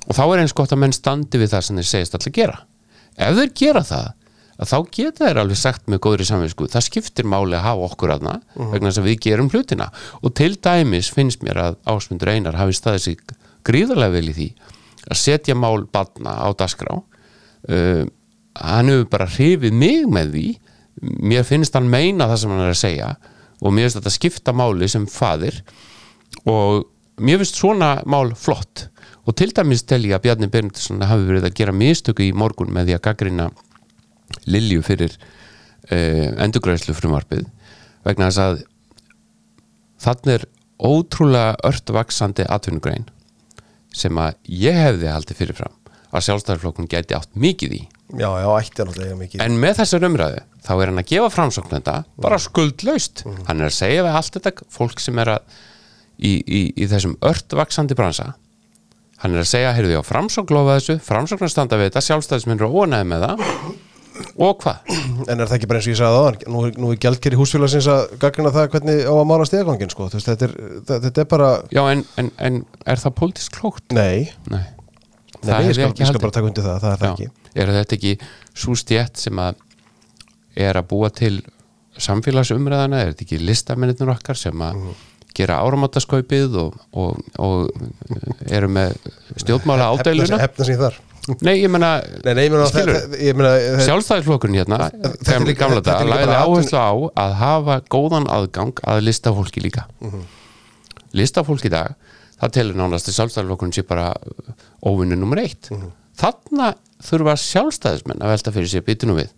[0.09, 2.59] Og þá er eins gott að menn standi við það sem þeir segist alltaf gera.
[3.17, 4.11] Ef þeir gera það
[4.63, 8.13] að þá geta þeir alveg sagt með góðri samvinsku það skiptir máli að hafa okkur
[8.15, 9.89] aðna vegna þess að við gerum hlutina.
[10.23, 13.25] Og til dæmis finnst mér að Ásmundur Einar hafi staðið sig
[13.67, 14.49] gríðarlega vel í því
[15.11, 18.05] að setja mál badna á dasgrá uh,
[18.59, 20.47] hann hefur bara hrifið mig með því.
[21.25, 23.13] Mér finnst hann meina það sem hann er að segja
[23.63, 25.63] og mér finnst þetta skipta máli sem faðir.
[26.49, 26.85] Og
[27.23, 28.89] mér finnst svona mál flott.
[29.23, 32.73] Og til dæmis tel ég að Bjarni Berndsson hafi verið að gera mistöku í morgun
[32.75, 33.49] með því að gaggrina
[34.49, 37.45] Lilju fyrir uh, endurgræslu frumarpið
[38.07, 38.63] vegna þess að
[40.03, 40.47] þannig er
[40.83, 43.05] ótrúlega örtvaksandi atvinnugrein
[43.97, 45.77] sem að ég hefði haldið fyrirfram
[46.13, 47.83] að sjálfstæðarflokkun gæti átt mikið í.
[48.13, 51.31] Já, já, ætti alveg eiga mikið en með þessar umræðu þá er hann að gefa
[51.33, 53.25] framsóknenda bara skuldlaust.
[53.49, 55.57] Hann er að segja við allt þetta fólk sem er að
[56.19, 58.35] í, í, í þessum örtvaksandi bransa.
[59.23, 62.61] Hann er að segja, heyrðu ég á framsókn lofa þessu framsóknar standa við þetta, sjálfstæðisminn
[62.61, 63.45] eru ónæði með það
[64.39, 64.77] og hvað?
[65.29, 67.39] En er það ekki bara eins og ég sagði aðan nú, er- nú er gjaldkeri
[67.41, 70.09] húsfélagsins að gagnina það hvernig á að mála stegangin sko.
[70.13, 70.55] Veist, þetta, er,
[70.91, 73.85] þetta, er bara Já, en, en, en er það pólitísk klókt?
[73.97, 77.09] Nei, Nei, nei það ég, skal, ég skal bara taka undir það, það er það
[77.09, 78.13] Já, ekki er þetta ekki
[78.63, 79.55] svo stjætt sem að
[80.69, 81.35] er að búa til
[82.03, 84.95] samfélagsumræðana, er þetta ekki listamennir okkar sem að Mhm.
[85.35, 87.71] gera áramáttaskaupið og, og, og
[88.53, 88.97] eru með
[89.41, 90.99] stjórnmála Hefna, ádæluna hefna þar
[91.41, 92.93] Nei, ég menna Nei, nei, ég meina, Skilurðu?
[92.99, 96.91] það- það- ég meina það- sjálfstæðisflokkurinn hérna þetta er líka- gamla líka lagði áherslu á
[97.25, 100.23] að hafa góðan aðgang að listafólki líka Mhm.
[101.15, 101.95] listafólk í dag
[102.43, 104.15] það telur nánast að sjálfstæðisflokkurinn sé bara
[104.85, 105.93] óvinnu nummer eitt Mhm.
[106.19, 109.29] þarna þurfa sjálfstæðismenn að velta fyrir sér býtunum við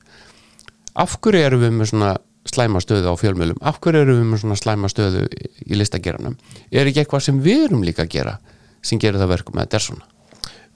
[0.96, 2.16] af hverju erum við með svona
[2.48, 6.36] slæma stöðu á fjölmjölum af hverju erum við með svona slæma stöðu í- listageranum
[6.72, 8.38] er ekki eitthvað sem við erum líka að gera
[8.82, 10.02] sem gerir það verkum að þetta er svona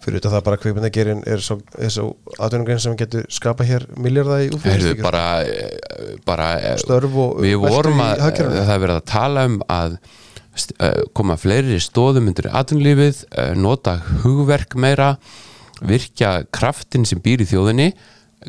[0.04, 1.56] Fyrir þetta bara kveipindagerin er svo,
[1.90, 2.04] svo
[2.38, 7.56] atvinnugrein sem getur skapa hér milljarða í útflýðisvíkjur bara, eh, bara eh, Störf og við
[7.64, 8.62] vorum að, hagkerfinu.
[8.68, 13.96] það er verið að tala um að eh, koma fleiri stóðum undir atvinnulífið, eh, nota
[14.22, 15.16] hugverk meira,
[15.82, 17.90] virkja kraftin sem býr í þjóðinni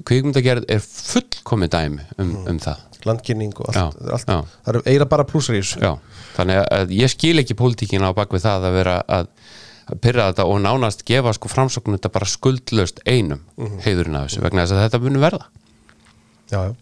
[0.05, 2.47] kvikmyndagerð er fullkomið dæmi um, Mm.
[2.53, 4.37] um það landkynning og Já, allt, allt já.
[4.65, 5.91] það eru eiginlega bara plussar í þessu
[6.35, 9.29] þannig að ég skil ekki pólitíkina á bakvið það að vera að
[10.01, 13.79] pyrra þetta og nánast gefa sko framsóknum þetta bara skuldlaust einum Mhm.
[13.85, 15.45] heiðurinn af þessu vegna þess að þetta muni verða.
[16.51, 16.75] Já, já,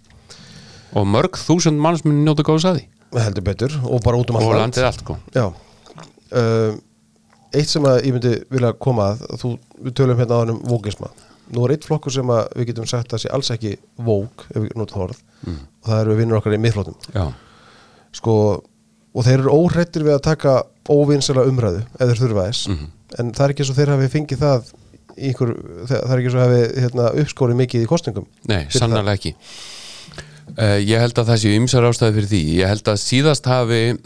[0.96, 2.88] og mörg þúsund manns muni njóta góðs að því.
[3.24, 4.74] Heldur betur og bara út um og allt land.
[4.76, 5.18] landið allt sko.
[5.34, 5.46] Já.
[6.32, 6.82] Um,
[7.56, 9.52] eitt sem að ég myndi vilja koma að þú,
[9.84, 11.08] við tölum hérna á hann um vókisma
[11.56, 14.58] nú er eitt flokkur sem að við getum sagt að sé alls ekki vók, ef
[14.66, 15.22] við notum það orð.
[15.48, 17.32] Og það eru vinnur okkar í miðflótum Já,
[18.12, 18.34] sko,
[19.16, 22.68] og þeir eru óhrættir við að taka óvinnsala umræðu ef þeir þurfa þess
[23.16, 24.70] en það er ekki svo þeir hafi fengið það
[25.32, 25.56] ykkur,
[25.88, 29.36] það það er ekki svo hafi hérna, uppskórið mikið í kostningum nei, sannarlega ekki.
[30.48, 32.40] Uh, Ég held að það séu ymsar ástæði fyrir því.
[32.62, 33.98] Ég held að síðast hafi eh,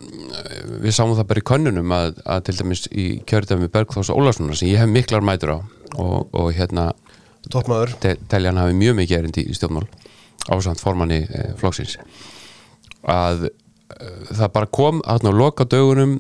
[0.81, 4.71] við sáum það bara í könnunum að, að til dæmis í kjördæmi Bergþós Ólafssonar sem
[4.71, 5.57] ég hef miklar mætur á
[6.01, 6.89] og, og hérna
[8.01, 9.85] te teljan hafi mjög mikið erindi í stjórnmál
[10.49, 11.97] ásamt formanni eh, flokksins.
[13.05, 16.19] Að eh, það bara kom að ná loka dögunum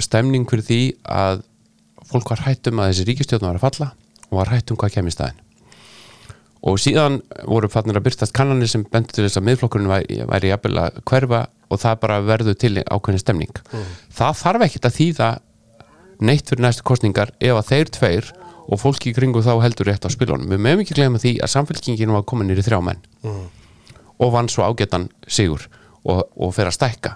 [0.00, 1.44] stemning fyrir því að
[2.08, 3.90] fólk var hrættum að þessi ríkistjórn var að falla
[4.28, 5.44] og var hrættum hvað kemur í staðinn.
[6.68, 10.50] Og síðan voru fannir að byrtast kannanir sem bendur til þess að miðflokkurinn væri, væri
[10.50, 13.60] jafnvel að hverfa og það bara verður til ákveðin stemning.
[14.10, 15.28] Það þarf ekkert að þýða
[16.18, 18.32] neitt fyrir næstu kostningar ef að þeir tveir
[18.68, 20.50] og fólki í kringu þá heldur rétt á spilunum.
[20.50, 23.00] Við meðum ekki glemma því að samfélkingin var komin nýri þrjá menn
[24.18, 25.68] og vann svo ágætan sigur
[26.04, 27.14] og, og fer að stækka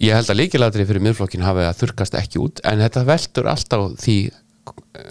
[0.00, 3.86] ég held að líkilatri fyrir miðflokkin hafi að þurkast ekki út en þetta veldur alltaf
[4.02, 4.16] því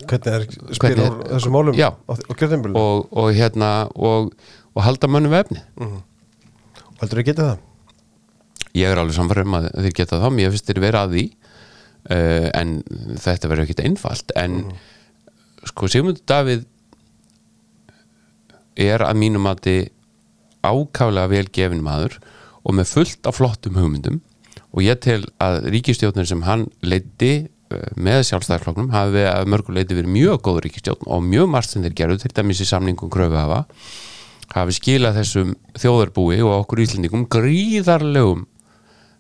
[0.10, 0.46] hvernig er
[0.80, 1.90] Hvernig er- úr þessum málum Já.
[2.10, 4.30] kjörðumbölu og, og hérna og,
[4.76, 5.64] og halda mönnum vefni
[7.00, 7.66] heldur þið getið það?
[8.78, 12.48] ég er alveg samfærum að þeir geta þá mér finnst þeir vera að því uh,
[12.62, 12.76] en
[13.26, 14.60] þetta verður ekkert einfalt en
[15.68, 16.68] sko Sigmundur Davíð
[18.80, 19.82] er að mínum að þið
[20.70, 22.20] ákaflega vel gefin maður
[22.62, 24.22] og með fullt af flottum hugmyndum
[24.74, 29.98] og ég tel að ríkistjórnir sem hann leiddi uh, með sjálfstæðarflokknum hafi að mörgu leiti
[29.98, 33.40] verið mjög góð ríkistjórn og mjög margt sem þeir gerðu til dæmis í samningum kröfu
[33.40, 33.66] hafa
[34.54, 38.46] hafi skilað þessum þjóðarbúi og okkur íslendingum gríðarlegum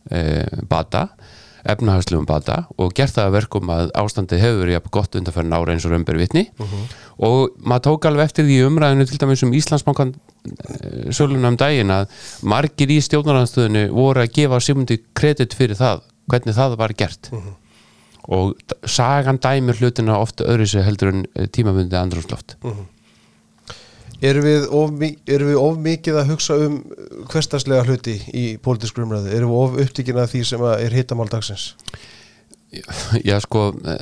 [0.09, 0.21] e,
[0.69, 1.09] bata
[1.75, 5.73] efnahagslegum bata og gert það að verkum að ástandið hefur verið jafn gott undanfærin ára
[5.75, 6.43] eins og raunber vitni.
[7.19, 11.91] Og maður tók alveg eftir því umræðinu til dæmis um Íslandsbankan e, söluna um daginn
[11.91, 12.13] að
[12.43, 17.31] margir í stjórnaranstöðinu voru að gefa Sigmundi kredit fyrir það hvernig það var gert.
[18.29, 22.57] Og d- sagan dæmir hlutina ofta öðru sér heldur en eh, tímabundið andrúnsloft
[24.19, 24.95] Erum við, of,
[25.31, 26.79] erum við of mikið að hugsa um
[27.31, 29.31] hverstaslega hluti í pólitísku umræðu?
[29.31, 31.69] Erum við of upptíkin að því sem að er hittamál dagsins?
[33.23, 34.01] Já sko eh,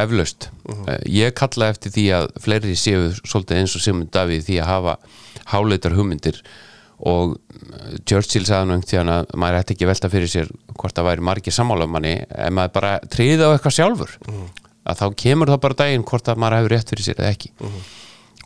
[0.00, 0.48] eflaust.
[0.88, 4.72] Eh, ég kalla eftir því að fleiri séu svolítið eins og Sigmund Davíð því að
[4.72, 4.96] hafa
[5.52, 6.40] háleitar hugmyndir
[7.04, 10.96] og eh, Churchill sagði einhvern tíðan að maður ætti ekki að velta fyrir sér hvort
[10.96, 14.16] það væri margir sammála um ef maður bara triði á eitthvað sjálfur.
[14.86, 17.52] Að þá kemur það bara daginn hvort að maður hefur rétt fyrir sér eða ekki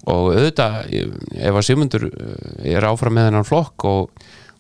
[0.08, 4.10] og auðvitað ef að Sigmundur eh, er áfram með hennan flokk og,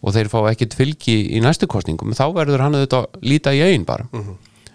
[0.04, 3.62] og þeir fá ekkit fylgi í næstu kostningum þá verður hann auðvitað að líta í
[3.64, 4.06] eigin bara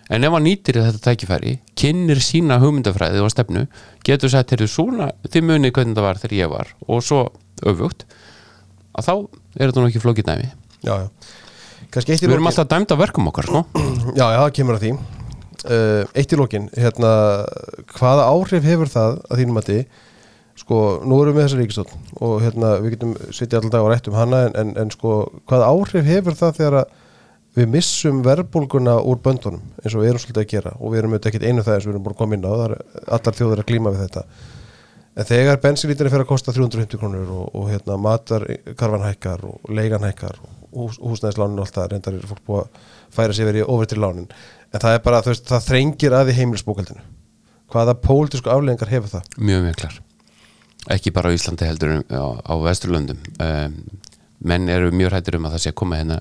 [0.09, 3.65] en ef hann nýtir þetta tækifæri kynnir sína hugmyndafræði og stefnu
[4.05, 7.23] getur sagt, heyrðu svona þið munið hvernig það var þegar ég var og svo
[7.65, 8.05] öfugt
[8.95, 9.13] að þá
[9.57, 10.51] er þetta nú ekki flókið dæmi
[10.85, 11.07] Já, já.
[11.89, 12.51] Kannski eitt í við erum lokin.
[12.59, 13.61] alltaf dæmt á verkum okkar sko?
[14.13, 14.89] Já, já, það kemur að því.
[15.65, 17.11] Uh, eitt í lokin, hérna,
[17.95, 19.79] hvaða áhrif hefur það að þínum að þið,
[20.59, 24.09] sko, nú erum við með þessa ríkistótt og hérna, við getum sittið alltaf og rætt
[24.11, 25.15] um hana en, en, en sko,
[25.49, 26.77] hvaða áhrif hefur það þegar
[27.55, 30.75] við missum verðbólguna úr böndunum eins og við erum svolítið að gera?
[30.79, 32.47] Og við erum auðvitað ekkert einu það eins og við erum búin að koma inn
[32.47, 32.75] á það er
[33.17, 34.25] allar þjóðir að glíma við þetta.
[35.15, 38.43] En þegar bensinlítinni fer að kosta 350 krónur og, og hérna matar
[38.75, 42.65] karfan hækkar og leigan hækkar og hús, húsnæðislánin og allt það reyndar er fólk búið
[42.65, 46.17] að færa sig verið í ofurtri lánin en það er bara, þú veist, það þrengir
[46.17, 47.05] að í heimilisbókaldinu
[47.71, 49.31] hvaða pólitísku afleðingar hefur það?
[49.39, 50.01] mjög miklar
[50.93, 53.21] ekki bara á Íslandi heldur en á, á Vesturlöndum.
[53.41, 53.77] Um,
[54.45, 56.19] menn eru mjög hættir um að það sé að koma hérna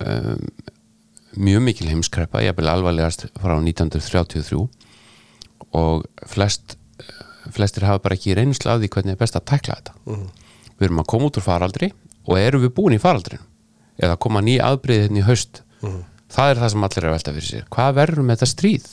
[0.00, 0.46] um,
[1.34, 4.62] mjög mikil heimskrepa jafnvel alvarlegast frá 1933
[5.74, 6.78] og flest
[7.52, 9.92] flestir hafa bara ekki reynslu af því hvernig er best að tækla þetta.
[10.78, 11.90] Við erum að koma út úr faraldri
[12.24, 13.42] og erum við búin í faraldrin
[14.00, 15.60] eða koma ný aðbriðið hérna í haust?
[16.34, 17.66] Það er það sem allir er að velta fyrir sér.
[17.70, 18.86] Hvað verður með þetta stríð?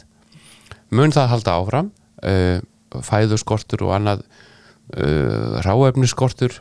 [0.91, 1.88] Mun það halda áfram?
[2.22, 2.60] Uh,
[2.92, 6.60] fæðuskortur og annað uh, ráefniskortur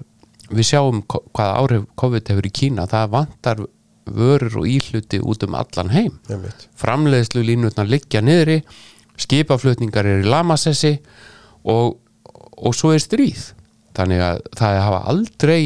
[0.51, 2.87] við sjáum hvaða áhrif COVID hefur í Kína.
[2.91, 3.63] Það vantar
[4.11, 6.17] vörur og íhluti út um allan heim.
[6.79, 8.61] Framleiðslu línutnar liggja niðri
[9.21, 10.97] skipaflutningar er í lamasessi
[11.69, 11.99] og,
[12.57, 13.51] og svo er stríð.
[13.97, 15.63] Þannig að það hafa aldrei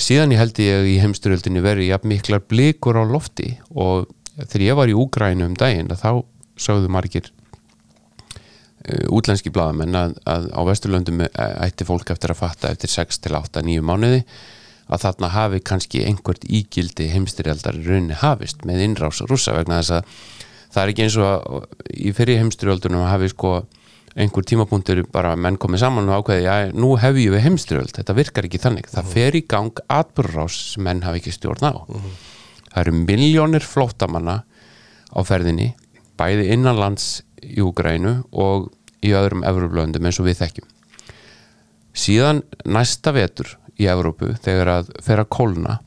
[0.00, 4.78] síðan ég held ég í heimsturöldinni verið jafn miklar blikur á lofti og þegar ég
[4.78, 6.24] var í Úgrænu um daginn þá
[6.60, 7.30] sáðu margir
[9.12, 13.62] útlenski blaðamenn að, að á Vesturlöndum ætti fólk eftir að fatta eftir 6 til 8,
[13.62, 14.22] 9 mánuði
[14.92, 19.94] að þarna hafi kannski einhvert ígildi heimstyrjaldar í rauninni hafist með innrás rússa vegna þess
[20.00, 20.16] að
[20.72, 23.54] það er ekki eins og í fyrir heimstyrjaldunum hafi sko
[24.12, 28.48] einhver tímapunktur bara menn komið saman og ákveði að nú hefjum við heimstyrjöld, þetta virkar
[28.48, 28.88] ekki þannig.
[28.92, 31.72] Það fer í gang atbyrrás sem menn hafi ekki stjórn á.
[32.72, 34.42] Það eru miljónir flóttamanna
[35.12, 35.70] á ferðinni,
[36.20, 38.70] bæði innanlands í Úgrænu og
[39.02, 40.68] í öðrum Evroplöndum eins og við þekkjum.
[41.92, 45.78] Síðan næsta vetur í Evrópu þegar að fer að kólna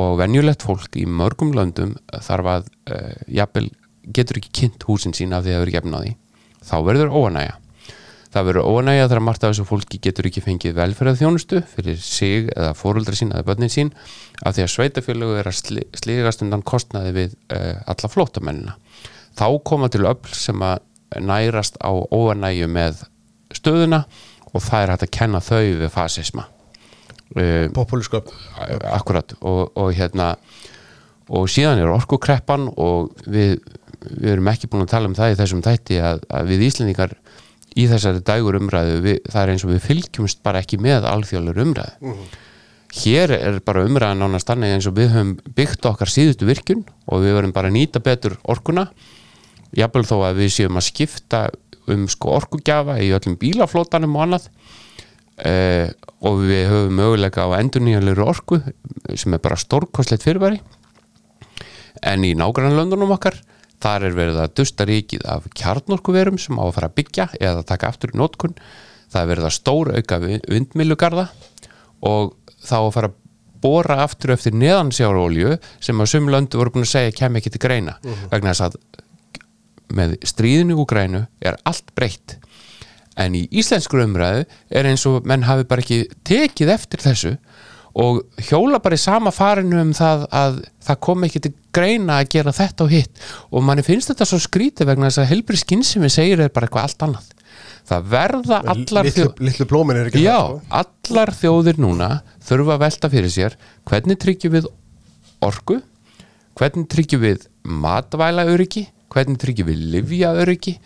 [0.00, 3.68] og venjulegt fólk í mörgum löndum þarf að uh, jafnvel
[4.14, 6.12] getur ekki kynnt húsin sín af því að það verður gefn á því
[6.70, 7.56] þá verður óanægja
[8.30, 12.76] það verður óanægja þegar margt af þessu fólki getur ekki fengið velferðarþjónustu fyrir sig eða
[12.78, 13.90] fóruldra sín eða börnin sín
[14.44, 18.76] af því að sveitafélögu er að sli, sligast undan kostnaði við uh, alla flótamennina
[19.40, 20.84] þá koma til öll sem að
[21.18, 23.04] nærast á óanægju með
[23.56, 24.04] stöðuna
[24.50, 26.46] og það er hægt að kenna þau við fasisma.
[27.30, 28.30] Uh, populísköp
[28.90, 30.32] akkurat og, og hérna
[31.30, 33.60] og síðan er orkukreppan og við,
[34.02, 37.14] við erum ekki búin að tala um það í þessum þætti að, að við Íslendingar
[37.78, 41.66] í þessari dægur umræðu við, það er eins og við fylgjumst bara ekki með alþjóðlega
[41.68, 42.16] umræðu.
[42.98, 47.22] Hér er bara umræðan nánast þannig eins og við höfum byggt okkar síðustu virkun og
[47.22, 48.88] við verum bara að nýta betur orkuna
[49.76, 51.42] jafnvel þó að við séum að skipta
[51.90, 54.48] um sko orkugjafa í öllum bílaflótanum og annað
[55.46, 55.88] eh,
[56.20, 58.60] og við höfum möguleika á endurnýjanlegur orku
[59.14, 60.60] sem er bara stórkostlegt fyrirbæri.
[62.06, 63.40] En í nágrannlöndunum okkar
[63.80, 67.66] þar er verið að dusta ríkið af kjarnorkuverum sem á að fara að byggja eða
[67.66, 68.56] taka aftur í nótkun
[69.10, 71.26] það er verið að stóra auka vindmilugarða
[72.06, 73.16] og þá að fara að
[73.60, 77.62] bóra aftur eftir neðansjárólju sem að sum löndu voru búin að segja kem ekki til
[77.62, 77.96] greina
[78.30, 78.78] vegna þess að
[79.94, 82.38] með stríðinu úr grænu er allt breytt.
[83.20, 87.34] En í íslensku umræðu er eins og menn hafi bara ekki tekið eftir þessu
[88.00, 92.30] og hjóla bara í sama farinu um það að það kom ekki til greina að
[92.36, 93.22] gera þetta og hitt.
[93.50, 96.86] Og manni finnst þetta svo skrítið vegna þess að helbri skynsemi segir er bara eitthvað
[96.86, 97.28] allt annað.
[97.90, 99.08] Það verða allar
[99.98, 100.60] er ekki Já, sko.
[100.80, 102.10] allar þjóðir núna
[102.46, 103.56] þurfa að velta fyrir sér
[103.90, 104.68] hvernig tryggjum við
[105.42, 105.80] orku
[106.60, 110.76] hvernig tryggjum við matvæla öryggi hvernig tryggjum við livja öryggi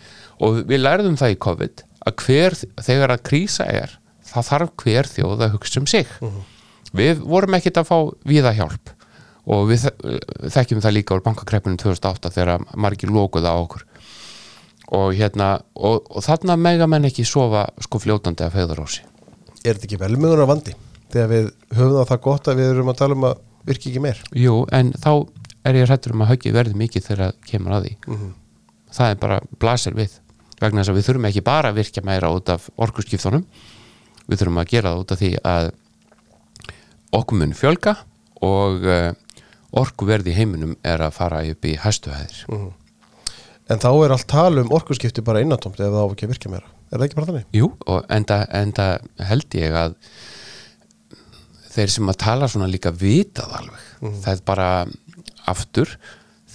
[0.45, 3.95] og við lærðum það í COVID að hver, þegar að krísa er
[4.29, 6.09] það þarf hver þjóð að hugsa um sig.
[6.95, 7.97] Við vorum ekkit að fá
[8.27, 8.91] viða hjálp.
[9.45, 13.83] Og við þe- þekkjum það líka úr bankakreppinu 2008 þegar margir lókuð á okkur.
[14.95, 19.01] Og hérna og, og þarna mega menn ekki sofa sko fljótandi af heiðarósi
[19.65, 20.75] er þetta ekki velmögunar vandi
[21.09, 24.03] þegar við höfum það það gott að við erum að tala um að virki ekki
[24.03, 24.19] meir?
[24.37, 25.09] Jú, en þá
[25.65, 27.95] er ég hrættur um að höggið verði mikið þegar það kemur að því.
[28.95, 30.19] Það er bara blasir við
[30.61, 33.43] vegna þess að við þurfum ekki bara að virkja meira út af orkuskiptunum.
[34.25, 35.69] Við þurfum að gera það út af því að
[37.19, 37.95] okkur mun fjölga
[38.45, 39.11] og uh,
[39.75, 42.41] orkuverði heiminum er að fara upp í hæstuhæðir
[43.71, 46.51] en þá er allt tala um orkuskipti bara innantómt ef það á ekki að virka
[46.53, 46.67] meira.
[46.91, 47.45] Er það ekki bara þannig?
[47.57, 48.85] Jú, og enda, enda
[49.25, 49.95] held ég að
[51.75, 53.87] þeir sem að tala svona líka vitað alveg.
[54.21, 54.67] Það er bara
[55.51, 55.97] aftur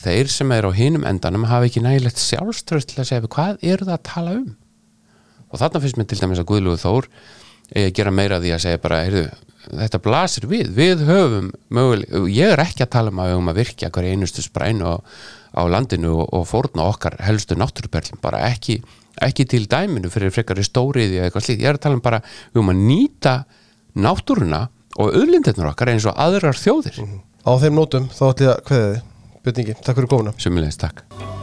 [0.00, 3.88] þeir sem er á hinum endanum hafa ekki nægilegt sjálfströst til að segja hvað eru
[3.88, 4.48] það að tala um.
[5.50, 7.08] Og þarna finnst mér til dæmis að Guðlúðu Þór
[7.70, 9.24] eigi að gera meira því að segja bara heyrðu,
[9.68, 13.52] þetta blasir við, við höfum möguleg, ég er ekki að tala um að við höfum
[13.52, 14.94] að virkja hverju einustu sprænu á,
[15.54, 18.80] á landinu og, og fórna okkar helstu náttúruperlum, bara ekki
[19.20, 22.22] ekki til dæminu fyrir frekari stóriði eða eitthvað slíkt, ég er að tala um bara
[22.24, 23.34] við höfum að nýta
[24.00, 24.62] náttúruna
[24.96, 27.02] og auðlindirnar okkar eins og aðrar þjóðir
[27.46, 29.06] á þeim nótum þá ætlum ég að kveða þið
[29.40, 30.36] Björn Ingi, takk fyrir komuna.
[30.36, 31.39] Sumulegis, takk